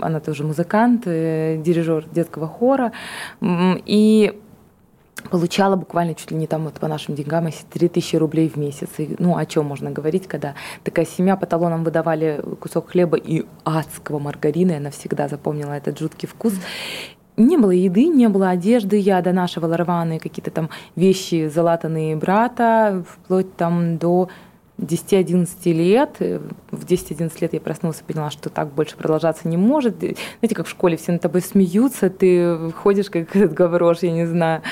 она 0.00 0.20
тоже 0.20 0.44
музыкант, 0.44 1.02
э, 1.06 1.58
дирижер 1.58 2.06
детского 2.10 2.48
хора. 2.48 2.92
И 3.42 4.40
получала 5.30 5.76
буквально 5.76 6.14
чуть 6.14 6.30
ли 6.30 6.36
не 6.36 6.46
там 6.46 6.64
вот 6.64 6.74
по 6.74 6.88
нашим 6.88 7.14
деньгам, 7.14 7.46
если 7.46 7.64
3000 7.66 8.16
рублей 8.16 8.48
в 8.48 8.56
месяц. 8.56 8.88
И, 8.98 9.16
ну, 9.18 9.36
о 9.36 9.46
чем 9.46 9.66
можно 9.66 9.90
говорить, 9.90 10.26
когда 10.26 10.54
такая 10.82 11.06
семья 11.06 11.36
по 11.36 11.46
талонам 11.46 11.84
выдавали 11.84 12.42
кусок 12.60 12.90
хлеба 12.90 13.16
и 13.16 13.44
адского 13.64 14.18
маргарина, 14.18 14.72
я 14.72 14.80
навсегда 14.80 15.28
запомнила 15.28 15.72
этот 15.72 15.98
жуткий 15.98 16.28
вкус. 16.28 16.54
Не 17.36 17.56
было 17.58 17.72
еды, 17.72 18.06
не 18.06 18.28
было 18.28 18.50
одежды, 18.50 18.96
я 18.96 19.20
донашивала 19.20 19.76
рваные 19.76 20.20
какие-то 20.20 20.52
там 20.52 20.70
вещи 20.94 21.50
залатанные 21.52 22.14
брата, 22.14 23.04
вплоть 23.08 23.56
там 23.56 23.98
до 23.98 24.28
10-11 24.78 25.72
лет. 25.72 26.16
В 26.70 26.84
10-11 26.84 27.32
лет 27.40 27.54
я 27.54 27.60
проснулась 27.60 28.00
и 28.00 28.04
поняла, 28.04 28.30
что 28.30 28.50
так 28.50 28.72
больше 28.72 28.96
продолжаться 28.96 29.48
не 29.48 29.56
может. 29.56 29.98
Знаете, 29.98 30.54
как 30.54 30.66
в 30.66 30.70
школе 30.70 30.96
все 30.96 31.12
над 31.12 31.22
тобой 31.22 31.42
смеются, 31.42 32.10
ты 32.10 32.70
ходишь 32.72 33.10
как 33.10 33.34
этот 33.34 33.52
гаврош, 33.52 33.98
я 34.02 34.12
не 34.12 34.26
знаю. 34.26 34.62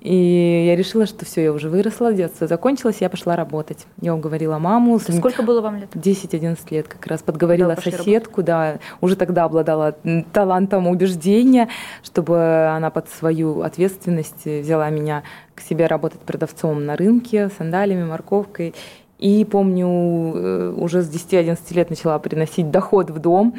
И 0.00 0.64
я 0.66 0.76
решила, 0.76 1.04
что 1.04 1.26
все, 1.26 1.44
я 1.44 1.52
уже 1.52 1.68
выросла, 1.68 2.12
детство 2.14 2.46
закончилось, 2.46 2.96
я 3.00 3.10
пошла 3.10 3.36
работать. 3.36 3.86
Я 4.00 4.14
уговорила 4.14 4.58
маму. 4.58 4.98
Сколько 4.98 5.42
было 5.42 5.60
вам 5.60 5.76
лет? 5.76 5.90
10-11 5.94 6.58
лет 6.70 6.88
как 6.88 7.06
раз. 7.06 7.22
Подговорила 7.22 7.76
да, 7.76 7.82
соседку, 7.82 8.42
да, 8.42 8.78
уже 9.02 9.16
тогда 9.16 9.44
обладала 9.44 9.94
талантом 10.32 10.86
убеждения, 10.86 11.68
чтобы 12.02 12.68
она 12.68 12.90
под 12.90 13.10
свою 13.10 13.60
ответственность 13.60 14.46
взяла 14.46 14.88
меня 14.88 15.22
к 15.54 15.60
себе 15.60 15.86
работать 15.86 16.20
продавцом 16.20 16.86
на 16.86 16.96
рынке, 16.96 17.50
сандалями, 17.58 18.04
морковкой. 18.04 18.74
И 19.20 19.44
помню, 19.44 19.86
э, 19.86 20.74
уже 20.76 21.02
с 21.02 21.08
10-11 21.08 21.74
лет 21.74 21.90
начала 21.90 22.18
приносить 22.18 22.70
доход 22.70 23.10
в 23.10 23.18
дом, 23.18 23.54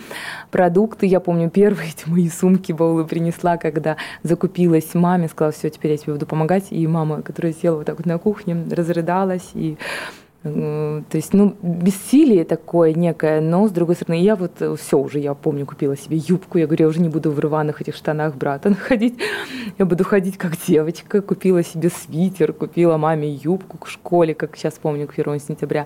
продукты. 0.49 1.05
Я 1.05 1.19
помню, 1.19 1.51
первые 1.51 1.89
эти 1.89 2.09
мои 2.09 2.29
сумки 2.29 2.71
баулы 2.71 3.05
принесла, 3.05 3.57
когда 3.57 3.95
закупилась 4.23 4.93
маме, 4.95 5.27
сказала, 5.27 5.51
все, 5.51 5.69
теперь 5.69 5.91
я 5.91 5.97
тебе 5.97 6.13
буду 6.13 6.25
помогать. 6.25 6.65
И 6.71 6.87
мама, 6.87 7.21
которая 7.21 7.53
села 7.53 7.77
вот 7.77 7.85
так 7.85 7.97
вот 7.97 8.07
на 8.07 8.17
кухне, 8.17 8.57
разрыдалась. 8.71 9.51
И 9.53 9.77
то 10.43 11.03
есть, 11.13 11.33
ну, 11.33 11.55
бессилие 11.61 12.45
такое 12.45 12.95
некое, 12.95 13.41
но, 13.41 13.67
с 13.67 13.71
другой 13.71 13.93
стороны, 13.93 14.19
я 14.19 14.35
вот 14.35 14.59
э, 14.59 14.75
все 14.75 14.97
уже, 14.97 15.19
я 15.19 15.35
помню, 15.35 15.67
купила 15.67 15.95
себе 15.95 16.17
юбку, 16.17 16.57
я 16.57 16.65
говорю, 16.65 16.85
я 16.85 16.89
уже 16.89 16.99
не 16.99 17.09
буду 17.09 17.29
в 17.29 17.39
рваных 17.39 17.79
этих 17.79 17.95
штанах 17.95 18.33
брата 18.33 18.73
ходить, 18.79 19.19
я 19.77 19.85
буду 19.85 20.03
ходить 20.03 20.39
как 20.39 20.53
девочка, 20.65 21.21
купила 21.21 21.63
себе 21.63 21.91
свитер, 21.91 22.53
купила 22.53 22.97
маме 22.97 23.29
юбку 23.29 23.77
к 23.77 23.87
школе, 23.87 24.33
как 24.33 24.57
сейчас 24.57 24.79
помню, 24.81 25.07
к 25.07 25.11
1 25.17 25.39
сентября. 25.39 25.85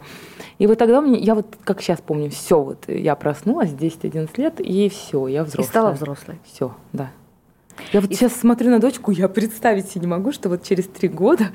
И 0.57 0.67
вот 0.67 0.77
тогда 0.77 1.01
мне, 1.01 1.19
я 1.19 1.35
вот, 1.35 1.47
как 1.65 1.81
сейчас 1.81 1.99
помню, 1.99 2.29
все, 2.29 2.61
вот 2.61 2.85
я 2.87 3.17
проснулась, 3.17 3.71
10-11 3.71 4.29
лет, 4.37 4.61
и 4.61 4.87
все, 4.87 5.27
я 5.27 5.43
взрослая. 5.43 5.65
И 5.65 5.69
стала 5.69 5.91
взрослой. 5.91 6.39
Все, 6.45 6.73
да. 6.93 7.11
Я 7.91 7.99
вот 7.99 8.09
и... 8.09 8.15
сейчас 8.15 8.33
смотрю 8.33 8.71
на 8.71 8.79
дочку, 8.79 9.11
я 9.11 9.27
представить 9.27 9.89
себе 9.89 10.01
не 10.01 10.07
могу, 10.07 10.31
что 10.31 10.47
вот 10.47 10.63
через 10.63 10.85
три 10.85 11.09
года 11.09 11.49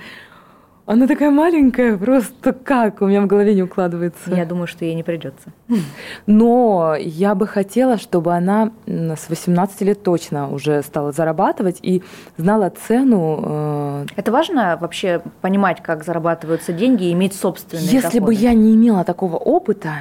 она 0.87 1.07
такая 1.07 1.31
маленькая, 1.31 1.97
просто 1.97 2.53
как? 2.53 3.01
У 3.01 3.07
меня 3.07 3.21
в 3.23 3.27
голове 3.27 3.55
не 3.55 3.63
укладывается. 3.63 4.35
Я 4.35 4.45
думаю, 4.45 4.67
что 4.67 4.85
ей 4.85 4.95
не 4.95 5.03
придется. 5.03 5.51
Но 6.27 6.97
я 6.99 7.35
бы 7.35 7.47
хотела, 7.47 7.97
чтобы 7.99 8.33
она 8.35 8.73
с 8.87 9.29
18 9.29 9.81
лет 9.83 10.03
точно 10.03 10.51
уже 10.51 10.83
стала 10.83 11.13
зарабатывать 11.13 11.79
и 11.83 12.03
знала 12.37 12.71
цену. 12.71 13.41
Э, 13.43 14.07
Это 14.17 14.33
важно 14.33 14.77
вообще 14.81 15.23
понимать, 15.41 15.83
как 15.83 16.05
зарабатываются 16.05 16.73
деньги 16.73 17.05
и 17.05 17.13
иметь 17.13 17.35
собственные 17.35 17.85
Если 17.85 18.01
доходы? 18.19 18.21
бы 18.23 18.35
я 18.35 18.55
не 18.55 18.75
имела 18.75 19.05
такого 19.05 19.37
опыта, 19.37 19.93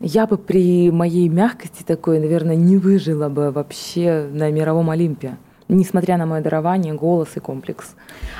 я 0.00 0.26
бы 0.26 0.36
при 0.36 0.90
моей 0.90 1.28
мягкости 1.28 1.84
такой, 1.84 2.18
наверное, 2.18 2.56
не 2.56 2.76
выжила 2.76 3.28
бы 3.28 3.50
вообще 3.50 4.26
на 4.32 4.50
мировом 4.50 4.90
Олимпе 4.90 5.36
несмотря 5.68 6.16
на 6.16 6.26
мое 6.26 6.40
дарование, 6.40 6.94
голос 6.94 7.28
и 7.36 7.40
комплекс. 7.40 7.94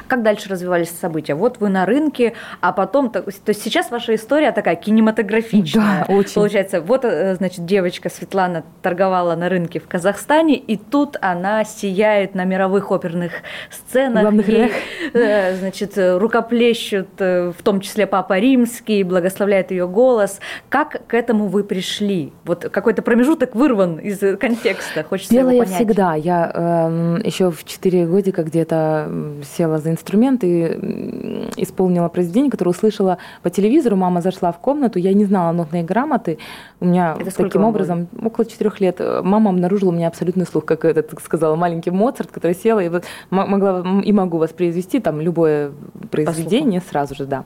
Как 0.06 0.22
дальше 0.22 0.48
развивались 0.48 0.90
события? 0.90 1.34
Вот 1.34 1.58
вы 1.60 1.68
на 1.68 1.86
рынке, 1.86 2.34
а 2.60 2.72
потом, 2.72 3.10
то, 3.10 3.22
то 3.22 3.30
есть 3.46 3.62
сейчас 3.62 3.90
ваша 3.90 4.14
история 4.14 4.52
такая 4.52 4.76
кинематографичная. 4.76 6.04
Да, 6.06 6.14
очень. 6.14 6.34
Получается, 6.34 6.80
вот, 6.80 7.04
э, 7.04 7.34
значит, 7.36 7.64
девочка 7.64 8.10
Светлана 8.10 8.64
торговала 8.82 9.34
на 9.36 9.48
рынке 9.48 9.80
в 9.80 9.88
Казахстане, 9.88 10.56
и 10.56 10.76
тут 10.76 11.16
она 11.20 11.64
сияет 11.64 12.34
на 12.34 12.44
мировых 12.44 12.90
оперных 12.90 13.32
сценах. 13.70 14.22
Главных 14.22 14.48
ей, 14.48 14.72
э, 15.12 15.56
значит, 15.56 15.94
рукоплещут, 15.96 17.08
э, 17.18 17.52
в 17.56 17.62
том 17.62 17.80
числе 17.80 18.06
Папа 18.06 18.38
Римский, 18.38 19.02
благословляет 19.02 19.70
ее 19.70 19.88
голос. 19.88 20.40
Как 20.68 21.06
к 21.06 21.14
этому 21.14 21.46
вы 21.46 21.64
пришли? 21.64 22.32
Вот 22.44 22.68
какой-то 22.70 23.02
промежуток 23.02 23.54
вырван 23.54 23.98
из 23.98 24.18
контекста. 24.38 25.04
Хочется 25.04 25.34
Пела 25.34 25.50
я 25.50 25.64
всегда. 25.64 26.14
Я 26.14 26.50
э, 26.54 27.11
еще 27.16 27.50
в 27.50 27.64
4 27.64 28.06
годика 28.06 28.42
где-то 28.42 29.08
села 29.56 29.78
за 29.78 29.90
инструмент 29.90 30.44
и 30.44 31.48
исполнила 31.56 32.08
произведение, 32.08 32.50
которое 32.50 32.70
услышала 32.70 33.18
по 33.42 33.50
телевизору. 33.50 33.96
Мама 33.96 34.20
зашла 34.20 34.52
в 34.52 34.58
комнату, 34.58 34.98
я 34.98 35.12
не 35.12 35.24
знала 35.24 35.52
нотной 35.52 35.82
грамоты. 35.82 36.38
У 36.80 36.86
меня 36.86 37.16
Это 37.18 37.34
таким 37.34 37.64
образом 37.64 38.08
было? 38.12 38.28
около 38.28 38.44
4 38.44 38.70
лет 38.78 39.00
мама 39.22 39.50
обнаружила 39.50 39.90
у 39.90 39.92
меня 39.92 40.08
абсолютный 40.08 40.46
слух, 40.46 40.64
как 40.64 40.84
этот 40.84 41.10
сказала, 41.22 41.56
маленький 41.56 41.90
Моцарт, 41.90 42.30
который 42.30 42.54
села 42.54 42.80
и 42.80 42.88
вот 42.88 43.04
могла 43.30 43.84
и 44.02 44.12
могу 44.12 44.38
воспроизвести 44.38 45.00
там 45.00 45.20
любое 45.20 45.72
произведение 46.12 46.80
сразу 46.80 47.16
же, 47.16 47.26
да, 47.26 47.44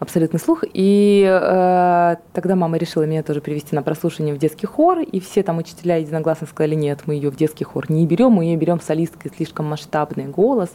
абсолютный 0.00 0.40
слух. 0.40 0.64
И 0.72 1.24
э, 1.24 2.16
тогда 2.32 2.56
мама 2.56 2.76
решила 2.78 3.04
меня 3.04 3.22
тоже 3.22 3.40
привести 3.40 3.76
на 3.76 3.82
прослушивание 3.82 4.34
в 4.34 4.38
детский 4.38 4.66
хор, 4.66 4.98
и 4.98 5.20
все 5.20 5.44
там 5.44 5.58
учителя 5.58 5.96
единогласно 5.96 6.48
сказали, 6.48 6.74
нет, 6.74 7.02
мы 7.06 7.14
ее 7.14 7.30
в 7.30 7.36
детский 7.36 7.64
хор 7.64 7.90
не 7.90 8.06
берем, 8.06 8.32
мы 8.32 8.44
ее 8.44 8.56
берем 8.56 8.80
солисткой, 8.80 9.30
слишком 9.36 9.66
масштабный 9.66 10.24
голос, 10.24 10.70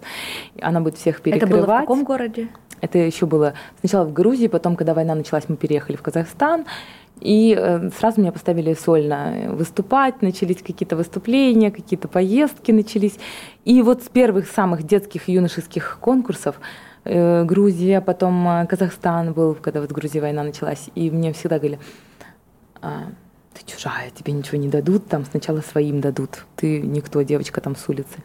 она 0.62 0.80
будет 0.80 0.96
всех 0.98 1.22
перекрывать. 1.22 1.52
Это 1.52 1.66
было 1.68 1.76
в 1.76 1.80
каком 1.82 2.04
городе? 2.06 2.48
Это 2.82 3.00
еще 3.00 3.26
было 3.26 3.54
сначала 3.80 4.06
в 4.06 4.14
Грузии, 4.14 4.48
потом, 4.48 4.76
когда 4.76 4.94
война 4.94 5.16
началась, 5.16 5.46
мы 5.48 5.56
переехали 5.56 5.96
в 5.96 6.02
Казахстан, 6.02 6.66
и 7.22 7.56
э, 7.58 7.90
сразу 7.98 8.22
меня 8.22 8.32
поставили 8.32 8.74
сольно 8.74 9.50
выступать, 9.50 10.22
начались 10.22 10.62
какие-то 10.62 10.96
выступления, 10.96 11.72
какие-то 11.72 12.08
поездки 12.08 12.72
начались. 12.72 13.18
И 13.64 13.82
вот 13.82 14.04
с 14.04 14.10
первых 14.10 14.48
самых 14.48 14.84
детских 14.84 15.30
юношеских 15.30 15.98
конкурсов 16.02 16.60
Грузия, 17.06 18.02
потом 18.02 18.48
э, 18.48 18.66
Казахстан 18.66 19.34
был, 19.34 19.56
когда 19.56 19.82
вот 19.82 19.92
в 19.92 19.94
Грузии 19.94 20.20
война 20.20 20.44
началась, 20.44 20.90
и 20.96 21.12
мне 21.12 21.34
всегда 21.34 21.58
говорили, 21.58 21.80
а, 22.82 23.06
ты 23.54 23.66
чужая, 23.66 24.10
тебе 24.10 24.34
ничего 24.34 24.58
не 24.58 24.68
дадут, 24.68 25.08
там 25.08 25.24
сначала 25.26 25.62
своим 25.62 26.02
дадут, 26.02 26.46
ты 26.56 26.82
никто, 26.82 27.22
девочка 27.22 27.62
там 27.62 27.76
с 27.76 27.88
улицы. 27.88 28.24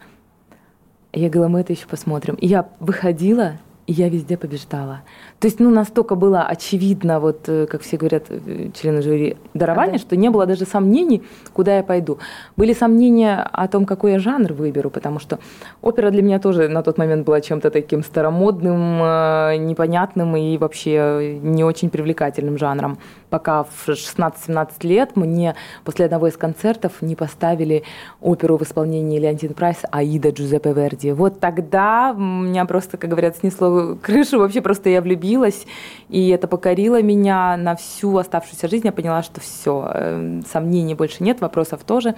Я 1.13 1.29
говорила, 1.29 1.47
мы 1.49 1.61
это 1.61 1.73
еще 1.73 1.87
посмотрим. 1.87 2.35
И 2.35 2.47
я 2.47 2.69
выходила, 2.79 3.57
и 3.87 3.93
я 3.93 4.09
везде 4.09 4.37
побеждала. 4.37 5.01
То 5.39 5.47
есть, 5.47 5.59
ну, 5.59 5.69
настолько 5.69 6.15
было 6.15 6.43
очевидно, 6.43 7.19
вот, 7.19 7.47
э, 7.47 7.65
как 7.65 7.81
все 7.81 7.97
говорят, 7.97 8.25
э, 8.29 8.69
члены 8.73 9.01
жюри, 9.01 9.37
дарование, 9.53 9.97
что 9.97 10.15
не 10.15 10.29
было 10.29 10.45
даже 10.45 10.65
сомнений, 10.65 11.23
куда 11.53 11.77
я 11.77 11.83
пойду. 11.83 12.19
Были 12.57 12.73
сомнения 12.73 13.49
о 13.51 13.67
том, 13.67 13.85
какой 13.85 14.13
я 14.13 14.19
жанр 14.19 14.53
выберу, 14.53 14.89
потому 14.89 15.19
что 15.19 15.39
опера 15.81 16.11
для 16.11 16.21
меня 16.21 16.39
тоже 16.39 16.67
на 16.69 16.83
тот 16.83 16.97
момент 16.97 17.25
была 17.25 17.41
чем-то 17.41 17.69
таким 17.69 18.03
старомодным, 18.03 19.01
э, 19.03 19.57
непонятным 19.57 20.35
и 20.35 20.57
вообще 20.57 21.39
не 21.41 21.63
очень 21.63 21.89
привлекательным 21.89 22.57
жанром 22.57 22.97
пока 23.31 23.63
в 23.63 23.87
16-17 23.87 24.69
лет 24.81 25.15
мне 25.15 25.55
после 25.83 26.05
одного 26.05 26.27
из 26.27 26.37
концертов 26.37 27.01
не 27.01 27.15
поставили 27.15 27.83
оперу 28.19 28.57
в 28.57 28.63
исполнении 28.63 29.19
Леонтин 29.19 29.53
Прайс 29.53 29.77
«Аида 29.89 30.29
Джузеппе 30.29 30.73
Верди». 30.73 31.13
Вот 31.13 31.39
тогда 31.39 32.13
меня 32.13 32.65
просто, 32.65 32.97
как 32.97 33.09
говорят, 33.09 33.37
снесло 33.37 33.95
крышу, 33.95 34.37
вообще 34.37 34.61
просто 34.61 34.89
я 34.89 35.01
влюбилась, 35.01 35.65
и 36.09 36.29
это 36.29 36.47
покорило 36.47 37.01
меня 37.01 37.55
на 37.57 37.75
всю 37.75 38.17
оставшуюся 38.17 38.67
жизнь. 38.67 38.85
Я 38.85 38.91
поняла, 38.91 39.23
что 39.23 39.39
все, 39.39 39.89
э, 39.93 40.41
сомнений 40.51 40.93
больше 40.93 41.23
нет, 41.23 41.39
вопросов 41.39 41.83
тоже 41.85 42.15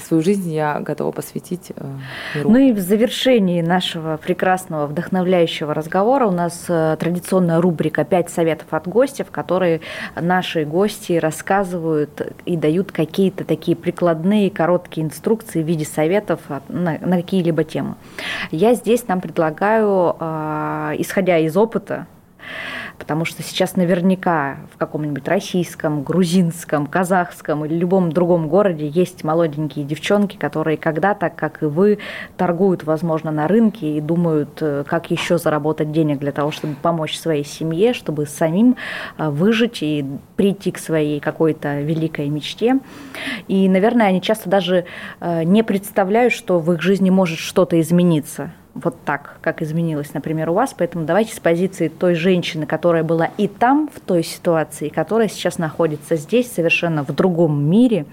свою 0.00 0.22
жизнь 0.22 0.52
я 0.52 0.80
готова 0.80 1.12
посвятить 1.12 1.72
э, 1.74 1.84
миру. 2.34 2.50
Ну 2.50 2.58
и 2.58 2.72
в 2.72 2.78
завершении 2.80 3.60
нашего 3.62 4.16
прекрасного, 4.16 4.86
вдохновляющего 4.86 5.74
разговора 5.74 6.26
у 6.26 6.30
нас 6.30 6.64
э, 6.68 6.96
традиционная 6.98 7.60
рубрика 7.60 8.04
«Пять 8.04 8.30
советов 8.30 8.66
от 8.70 8.88
гостя», 8.88 9.24
в 9.24 9.30
которой 9.30 9.80
наши 10.20 10.64
гости 10.64 11.14
рассказывают 11.14 12.34
и 12.44 12.56
дают 12.56 12.92
какие-то 12.92 13.44
такие 13.44 13.76
прикладные, 13.76 14.50
короткие 14.50 15.06
инструкции 15.06 15.62
в 15.62 15.66
виде 15.66 15.84
советов 15.84 16.40
на, 16.68 16.98
на 16.98 17.16
какие-либо 17.16 17.64
темы. 17.64 17.94
Я 18.50 18.74
здесь 18.74 19.06
нам 19.08 19.20
предлагаю, 19.20 20.16
э, 20.18 20.94
исходя 20.98 21.38
из 21.38 21.56
опыта, 21.56 22.06
потому 22.98 23.24
что 23.24 23.42
сейчас 23.42 23.76
наверняка 23.76 24.58
в 24.72 24.78
каком-нибудь 24.78 25.26
российском, 25.28 26.02
грузинском, 26.02 26.86
казахском 26.86 27.64
или 27.64 27.74
любом 27.74 28.12
другом 28.12 28.48
городе 28.48 28.86
есть 28.86 29.24
молоденькие 29.24 29.84
девчонки, 29.84 30.36
которые 30.36 30.76
когда-то, 30.76 31.30
как 31.30 31.62
и 31.62 31.66
вы, 31.66 31.98
торгуют, 32.36 32.84
возможно, 32.84 33.30
на 33.30 33.48
рынке 33.48 33.96
и 33.96 34.00
думают, 34.00 34.58
э, 34.60 34.84
как 34.86 35.10
еще 35.10 35.38
заработать 35.38 35.92
денег 35.92 36.18
для 36.18 36.32
того, 36.32 36.50
чтобы 36.50 36.74
помочь 36.74 37.18
своей 37.18 37.44
семье, 37.44 37.92
чтобы 37.92 38.26
самим 38.26 38.76
э, 39.18 39.28
выжить 39.28 39.82
и 39.82 40.04
прийти 40.36 40.70
к 40.70 40.78
своей 40.78 41.20
какой-то 41.20 41.80
великой 41.80 42.28
мечте. 42.28 42.78
И, 43.48 43.68
наверное, 43.68 44.06
они 44.06 44.20
часто 44.20 44.48
даже 44.48 44.84
э, 45.20 45.42
не 45.44 45.62
представляют, 45.62 46.32
что 46.32 46.58
в 46.58 46.72
их 46.72 46.82
жизни 46.82 47.10
может 47.10 47.38
что-то 47.38 47.80
измениться 47.80 48.52
вот 48.74 48.96
так, 49.04 49.36
как 49.40 49.62
изменилось, 49.62 50.14
например, 50.14 50.50
у 50.50 50.54
вас. 50.54 50.74
Поэтому 50.76 51.04
давайте 51.04 51.34
с 51.34 51.40
позиции 51.40 51.88
той 51.88 52.14
женщины, 52.14 52.66
которая 52.66 53.02
была 53.02 53.30
и 53.36 53.46
там, 53.48 53.88
в 53.94 54.00
той 54.00 54.22
ситуации, 54.22 54.88
которая 54.88 55.28
сейчас 55.28 55.58
находится 55.58 56.16
здесь, 56.16 56.50
совершенно 56.50 57.04
в 57.04 57.12
другом 57.14 57.62
мире, 57.62 58.06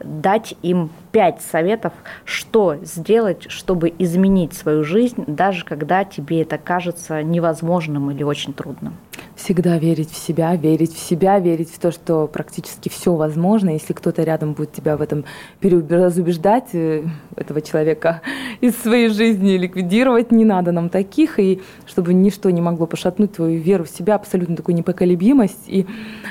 дать 0.00 0.54
им 0.62 0.90
пять 1.12 1.40
советов, 1.42 1.92
что 2.24 2.76
сделать, 2.82 3.50
чтобы 3.50 3.92
изменить 3.98 4.54
свою 4.54 4.84
жизнь, 4.84 5.24
даже 5.26 5.64
когда 5.64 6.04
тебе 6.04 6.42
это 6.42 6.58
кажется 6.58 7.22
невозможным 7.22 8.10
или 8.10 8.22
очень 8.22 8.52
трудным. 8.52 8.94
Всегда 9.36 9.78
верить 9.78 10.10
в 10.10 10.16
себя, 10.16 10.54
верить 10.56 10.94
в 10.94 10.98
себя, 10.98 11.38
верить 11.38 11.70
в 11.70 11.78
то, 11.78 11.90
что 11.90 12.26
практически 12.26 12.88
все 12.88 13.14
возможно. 13.14 13.70
Если 13.70 13.94
кто-то 13.94 14.22
рядом 14.22 14.52
будет 14.52 14.72
тебя 14.72 14.96
в 14.96 15.02
этом 15.02 15.24
разубеждать, 15.62 16.74
э, 16.74 17.04
этого 17.36 17.62
человека 17.62 18.20
из 18.60 18.76
своей 18.76 19.08
жизни 19.08 19.56
ликвидировать, 19.56 20.32
не 20.32 20.44
надо 20.44 20.72
нам 20.72 20.90
таких, 20.90 21.38
и 21.38 21.62
чтобы 21.86 22.12
ничто 22.12 22.50
не 22.50 22.60
могло 22.60 22.86
пошатнуть 22.86 23.32
твою 23.32 23.58
веру 23.58 23.84
в 23.84 23.88
себя, 23.88 24.16
абсолютно 24.16 24.54
такую 24.54 24.76
непоколебимость. 24.76 25.64
И 25.66 25.86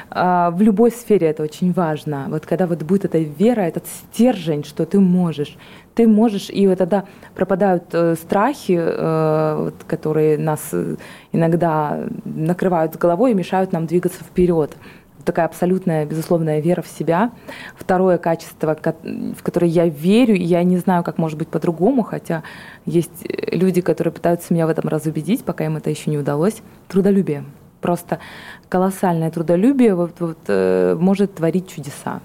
а, 0.09 0.51
в 0.51 0.61
любой 0.61 0.91
сфере 0.91 1.27
это 1.27 1.43
очень 1.43 1.71
важно. 1.71 2.27
Вот 2.29 2.45
когда 2.45 2.67
вот 2.67 2.83
будет 2.83 3.05
эта 3.05 3.17
вера, 3.17 3.61
этот 3.61 3.85
стержень, 3.87 4.63
что 4.63 4.85
ты 4.85 4.99
можешь, 4.99 5.57
ты 5.95 6.07
можешь, 6.07 6.49
и 6.49 6.67
вот 6.67 6.77
тогда 6.77 7.05
пропадают 7.35 7.83
э, 7.93 8.15
страхи, 8.15 8.77
э, 8.79 9.71
которые 9.87 10.37
нас 10.37 10.69
э, 10.71 10.95
иногда 11.31 11.99
накрывают 12.25 12.95
головой 12.95 13.31
и 13.31 13.33
мешают 13.33 13.71
нам 13.71 13.85
двигаться 13.85 14.23
вперед. 14.23 14.75
Такая 15.25 15.45
абсолютная, 15.45 16.05
безусловная 16.05 16.61
вера 16.61 16.81
в 16.81 16.87
себя. 16.87 17.31
Второе 17.75 18.17
качество, 18.17 18.75
в 18.75 19.43
которое 19.43 19.67
я 19.67 19.87
верю, 19.87 20.33
и 20.35 20.43
я 20.43 20.63
не 20.63 20.77
знаю, 20.77 21.03
как 21.03 21.19
может 21.19 21.37
быть 21.37 21.47
по-другому, 21.47 22.01
хотя 22.01 22.41
есть 22.85 23.27
люди, 23.51 23.81
которые 23.81 24.13
пытаются 24.13 24.51
меня 24.53 24.65
в 24.65 24.69
этом 24.69 24.89
разубедить, 24.89 25.43
пока 25.43 25.65
им 25.65 25.77
это 25.77 25.91
еще 25.91 26.09
не 26.09 26.17
удалось. 26.17 26.63
Трудолюбие. 26.87 27.43
Просто 27.81 28.19
колоссальное 28.69 29.31
трудолюбие 29.31 29.95
вот, 29.95 30.19
вот, 30.19 30.37
э, 30.47 30.95
может 30.99 31.35
творить 31.35 31.67
чудеса. 31.69 32.21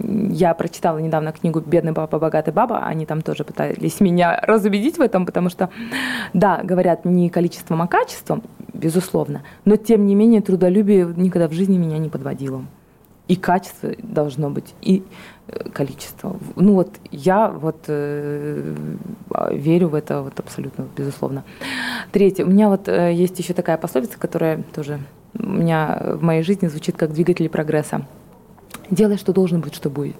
Я 0.00 0.54
прочитала 0.54 0.98
недавно 0.98 1.32
книгу 1.32 1.60
«Бедный 1.60 1.92
папа, 1.92 2.18
богатый 2.18 2.52
баба». 2.52 2.80
Они 2.80 3.06
там 3.06 3.22
тоже 3.22 3.44
пытались 3.44 4.00
меня 4.00 4.40
разубедить 4.42 4.98
в 4.98 5.00
этом, 5.00 5.26
потому 5.26 5.48
что, 5.50 5.70
да, 6.32 6.60
говорят 6.62 7.04
не 7.04 7.30
количеством, 7.30 7.82
а 7.82 7.86
качеством, 7.86 8.42
безусловно, 8.72 9.42
но 9.64 9.76
тем 9.76 10.06
не 10.06 10.14
менее 10.14 10.40
трудолюбие 10.40 11.12
никогда 11.16 11.48
в 11.48 11.52
жизни 11.52 11.78
меня 11.78 11.98
не 11.98 12.08
подводило. 12.08 12.62
И 13.26 13.36
качество 13.36 13.90
должно 14.02 14.48
быть, 14.48 14.74
и 14.80 15.02
э, 15.48 15.68
количество. 15.70 16.36
Ну 16.56 16.74
вот 16.74 16.88
я 17.10 17.48
вот 17.48 17.84
э, 17.88 18.74
верю 19.50 19.88
в 19.88 19.94
это 19.94 20.22
вот 20.22 20.40
абсолютно, 20.40 20.86
безусловно. 20.96 21.44
Третье. 22.10 22.46
У 22.46 22.48
меня 22.48 22.70
вот 22.70 22.88
э, 22.88 23.12
есть 23.12 23.38
еще 23.38 23.52
такая 23.52 23.76
пословица, 23.76 24.18
которая 24.18 24.62
тоже 24.74 25.00
у 25.38 25.46
меня 25.46 26.00
в 26.14 26.22
моей 26.22 26.42
жизни 26.42 26.68
звучит 26.68 26.96
как 26.96 27.12
двигатель 27.12 27.50
прогресса. 27.50 28.06
Делай, 28.90 29.18
что 29.18 29.32
должен 29.32 29.60
быть, 29.60 29.74
что 29.74 29.90
будет. 29.90 30.16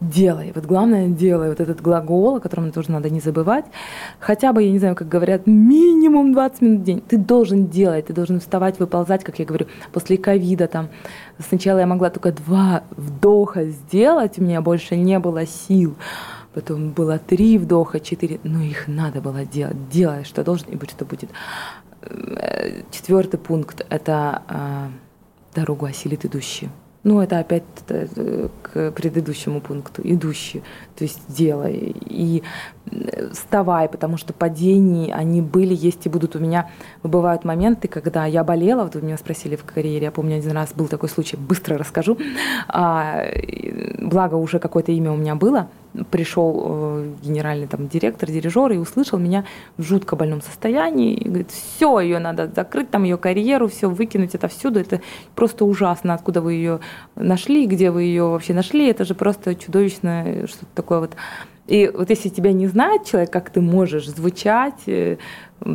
Делай. 0.00 0.52
Вот 0.54 0.66
главное, 0.66 1.08
делай. 1.08 1.48
Вот 1.48 1.60
этот 1.60 1.80
глагол, 1.80 2.36
о 2.36 2.40
котором 2.40 2.72
тоже 2.72 2.90
надо 2.90 3.08
не 3.08 3.20
забывать. 3.20 3.64
Хотя 4.18 4.52
бы, 4.52 4.62
я 4.62 4.70
не 4.70 4.78
знаю, 4.78 4.96
как 4.96 5.08
говорят, 5.08 5.46
минимум 5.46 6.32
20 6.32 6.60
минут 6.60 6.80
в 6.80 6.84
день. 6.84 7.00
Ты 7.00 7.16
должен 7.16 7.68
делать, 7.68 8.06
ты 8.06 8.12
должен 8.12 8.40
вставать, 8.40 8.78
выползать, 8.80 9.24
как 9.24 9.38
я 9.38 9.44
говорю, 9.44 9.66
после 9.92 10.18
ковида 10.18 10.66
там. 10.66 10.88
Сначала 11.38 11.78
я 11.78 11.86
могла 11.86 12.10
только 12.10 12.32
два 12.32 12.82
вдоха 12.90 13.66
сделать, 13.66 14.38
у 14.38 14.42
меня 14.42 14.60
больше 14.60 14.96
не 14.96 15.18
было 15.18 15.46
сил. 15.46 15.94
Потом 16.52 16.90
было 16.90 17.18
три 17.18 17.56
вдоха, 17.56 17.98
четыре, 17.98 18.40
но 18.42 18.60
их 18.60 18.88
надо 18.88 19.20
было 19.20 19.44
делать. 19.44 19.88
Делай, 19.88 20.24
что 20.24 20.44
должен, 20.44 20.68
и 20.68 20.76
будь 20.76 20.90
что 20.90 21.04
будет. 21.04 21.30
Э, 22.02 22.82
Четвертый 22.90 23.38
пункт– 23.38 23.86
это 23.88 24.42
э, 24.48 24.88
дорогу 25.54 25.86
осилит 25.86 26.26
идущий. 26.26 26.68
No, 27.08 27.18
tāpēc 27.26 27.82
предыдущему 28.72 29.60
пункту, 29.60 30.02
идущий, 30.04 30.62
то 30.96 31.04
есть 31.04 31.20
делай 31.28 31.94
и 32.06 32.42
вставай, 33.32 33.88
потому 33.88 34.16
что 34.16 34.32
падения, 34.32 35.14
они 35.14 35.40
были, 35.40 35.74
есть 35.74 36.06
и 36.06 36.08
будут. 36.08 36.36
У 36.36 36.38
меня 36.38 36.70
бывают 37.02 37.44
моменты, 37.44 37.88
когда 37.88 38.26
я 38.26 38.44
болела, 38.44 38.84
вот 38.84 38.94
вы 38.94 39.02
меня 39.02 39.16
спросили 39.16 39.56
в 39.56 39.64
карьере, 39.64 40.04
я 40.04 40.10
помню, 40.10 40.36
один 40.36 40.52
раз 40.52 40.72
был 40.74 40.88
такой 40.88 41.08
случай, 41.08 41.36
быстро 41.36 41.78
расскажу, 41.78 42.18
а, 42.68 43.24
благо 43.98 44.34
уже 44.34 44.58
какое-то 44.58 44.92
имя 44.92 45.12
у 45.12 45.16
меня 45.16 45.34
было, 45.34 45.68
пришел 46.10 46.64
э, 46.64 47.12
генеральный 47.22 47.66
там 47.66 47.88
директор, 47.88 48.30
дирижер 48.30 48.72
и 48.72 48.78
услышал 48.78 49.18
меня 49.18 49.44
в 49.76 49.82
жутко 49.82 50.16
больном 50.16 50.40
состоянии. 50.40 51.14
И 51.14 51.28
говорит, 51.28 51.50
все, 51.50 52.00
ее 52.00 52.18
надо 52.18 52.50
закрыть, 52.54 52.90
там 52.90 53.04
ее 53.04 53.18
карьеру, 53.18 53.68
все 53.68 53.90
выкинуть 53.90 54.34
это 54.34 54.48
всюду. 54.48 54.80
Это 54.80 55.00
просто 55.34 55.64
ужасно, 55.64 56.14
откуда 56.14 56.40
вы 56.40 56.54
ее 56.54 56.80
нашли, 57.14 57.66
где 57.66 57.90
вы 57.90 58.04
ее 58.04 58.24
вообще 58.24 58.54
нашли 58.54 58.61
нашли, 58.62 58.88
это 58.88 59.04
же 59.04 59.14
просто 59.14 59.54
чудовищное 59.54 60.46
что-то 60.46 60.74
такое 60.74 61.00
вот. 61.00 61.16
И 61.66 61.90
вот 61.94 62.10
если 62.10 62.28
тебя 62.28 62.52
не 62.52 62.66
знает 62.66 63.04
человек, 63.04 63.30
как 63.30 63.50
ты 63.50 63.60
можешь 63.60 64.08
звучать, 64.08 64.82
э, 64.86 65.16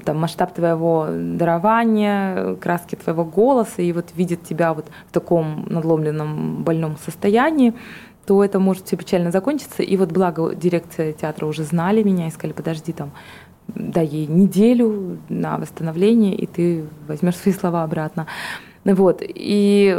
там, 0.05 0.19
масштаб 0.19 0.53
твоего 0.53 1.07
дарования, 1.09 2.55
краски 2.55 2.95
твоего 2.95 3.23
голоса, 3.23 3.81
и 3.81 3.93
вот 3.93 4.05
видит 4.15 4.43
тебя 4.43 4.73
вот 4.73 4.85
в 5.09 5.11
таком 5.13 5.65
надломленном 5.69 6.63
больном 6.63 6.97
состоянии, 6.97 7.73
то 8.25 8.43
это 8.43 8.59
может 8.59 8.85
все 8.85 8.97
печально 8.97 9.31
закончиться. 9.31 9.83
И 9.83 9.97
вот 9.97 10.11
благо 10.11 10.53
дирекция 10.53 11.13
театра 11.13 11.45
уже 11.45 11.63
знали 11.63 12.03
меня 12.03 12.27
и 12.27 12.31
сказали, 12.31 12.53
подожди, 12.53 12.91
там, 12.91 13.11
дай 13.67 14.05
ей 14.05 14.27
неделю 14.27 15.17
на 15.29 15.57
восстановление, 15.57 16.35
и 16.35 16.45
ты 16.45 16.85
возьмешь 17.07 17.37
свои 17.37 17.53
слова 17.53 17.83
обратно. 17.83 18.27
Вот. 18.83 19.21
И 19.21 19.97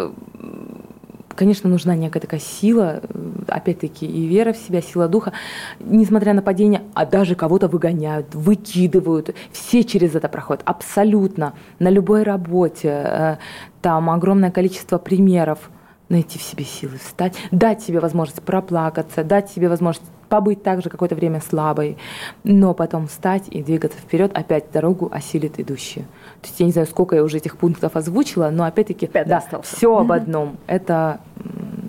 конечно, 1.38 1.70
нужна 1.70 1.94
некая 1.94 2.18
такая 2.18 2.40
сила, 2.40 3.00
опять-таки, 3.46 4.04
и 4.04 4.26
вера 4.26 4.52
в 4.52 4.56
себя, 4.56 4.82
сила 4.82 5.06
духа. 5.06 5.32
Несмотря 5.78 6.34
на 6.34 6.42
падение, 6.42 6.82
а 6.94 7.06
даже 7.06 7.36
кого-то 7.36 7.68
выгоняют, 7.68 8.34
выкидывают, 8.34 9.34
все 9.52 9.84
через 9.84 10.16
это 10.16 10.28
проходят, 10.28 10.62
абсолютно, 10.64 11.54
на 11.78 11.90
любой 11.90 12.24
работе. 12.24 12.88
Э, 12.88 13.36
там 13.82 14.10
огромное 14.10 14.50
количество 14.50 14.98
примеров 14.98 15.70
найти 16.08 16.40
в 16.40 16.42
себе 16.42 16.64
силы 16.64 16.98
встать, 16.98 17.36
дать 17.52 17.82
себе 17.82 18.00
возможность 18.00 18.42
проплакаться, 18.42 19.22
дать 19.22 19.48
себе 19.48 19.68
возможность 19.68 20.10
побыть 20.28 20.62
также 20.62 20.90
какое-то 20.90 21.14
время 21.14 21.40
слабой, 21.40 21.98
но 22.42 22.74
потом 22.74 23.06
встать 23.06 23.44
и 23.48 23.62
двигаться 23.62 23.98
вперед, 23.98 24.36
опять 24.36 24.72
дорогу 24.72 25.08
осилит 25.12 25.60
идущие. 25.60 26.06
То 26.42 26.48
есть 26.48 26.60
я 26.60 26.66
не 26.66 26.72
знаю, 26.72 26.86
сколько 26.86 27.16
я 27.16 27.22
уже 27.22 27.38
этих 27.38 27.56
пунктов 27.56 27.96
озвучила, 27.96 28.50
но 28.50 28.64
опять-таки 28.64 29.10
да, 29.12 29.42
все 29.62 29.96
об 29.96 30.12
одном. 30.12 30.56
Это 30.66 31.20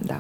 да. 0.01 0.17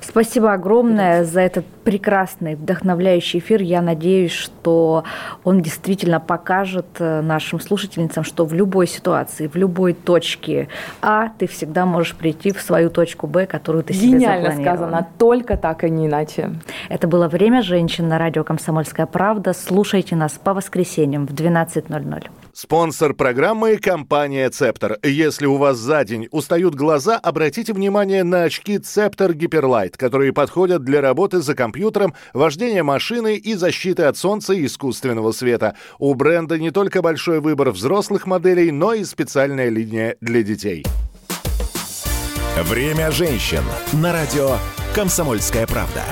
Спасибо 0.00 0.52
огромное 0.52 1.24
за 1.24 1.40
этот 1.40 1.64
прекрасный, 1.84 2.54
вдохновляющий 2.54 3.38
эфир. 3.40 3.62
Я 3.62 3.82
надеюсь, 3.82 4.32
что 4.32 5.04
он 5.42 5.60
действительно 5.60 6.20
покажет 6.20 6.86
э, 6.98 7.20
нашим 7.20 7.60
слушательницам, 7.60 8.24
что 8.24 8.44
в 8.44 8.54
любой 8.54 8.86
ситуации, 8.86 9.46
в 9.46 9.56
любой 9.56 9.92
точке 9.92 10.68
А 11.02 11.28
ты 11.28 11.46
всегда 11.46 11.86
можешь 11.86 12.14
прийти 12.14 12.52
в 12.52 12.60
свою 12.60 12.90
точку 12.90 13.26
Б, 13.26 13.46
которую 13.46 13.84
ты 13.84 13.92
себе 13.92 14.18
Гениально 14.18 14.52
сказано, 14.52 15.08
только 15.18 15.56
так, 15.56 15.84
а 15.84 15.88
не 15.88 16.06
иначе. 16.06 16.50
Это 16.88 17.06
было 17.08 17.28
«Время 17.28 17.62
женщин» 17.62 18.08
на 18.08 18.18
радио 18.18 18.44
«Комсомольская 18.44 19.06
правда». 19.06 19.52
Слушайте 19.52 20.16
нас 20.16 20.32
по 20.32 20.54
воскресеньям 20.54 21.26
в 21.26 21.32
12.00. 21.32 22.28
Спонсор 22.54 23.14
программы– 23.14 23.76
компания 23.82 24.48
«Цептор». 24.48 24.98
Если 25.02 25.44
у 25.44 25.56
вас 25.56 25.76
за 25.76 26.04
день 26.04 26.28
устают 26.30 26.76
глаза, 26.76 27.18
обратите 27.18 27.72
внимание 27.72 28.22
на 28.22 28.44
очки 28.44 28.78
«Цептор 28.78 29.34
Гиперлайт», 29.34 29.96
которые 29.96 30.32
подходят 30.32 30.84
для 30.84 31.00
работы 31.00 31.40
за 31.40 31.56
компьютером, 31.56 32.14
вождения 32.32 32.84
машины 32.84 33.34
и 33.34 33.54
защиты 33.54 34.04
от 34.04 34.16
солнца 34.16 34.52
и 34.52 34.66
искусственного 34.66 35.32
света. 35.32 35.74
У 35.98 36.14
бренда 36.14 36.56
не 36.56 36.70
только 36.70 37.02
большой 37.02 37.40
выбор 37.40 37.72
взрослых 37.72 38.24
моделей, 38.24 38.70
но 38.70 38.94
и 38.94 39.02
специальная 39.02 39.68
линия 39.68 40.16
для 40.20 40.44
детей. 40.44 40.86
Время 42.56 43.10
женщин 43.10 43.64
на 43.94 44.12
радио 44.12 44.58
«Комсомольская 44.94 45.66
правда». 45.66 46.04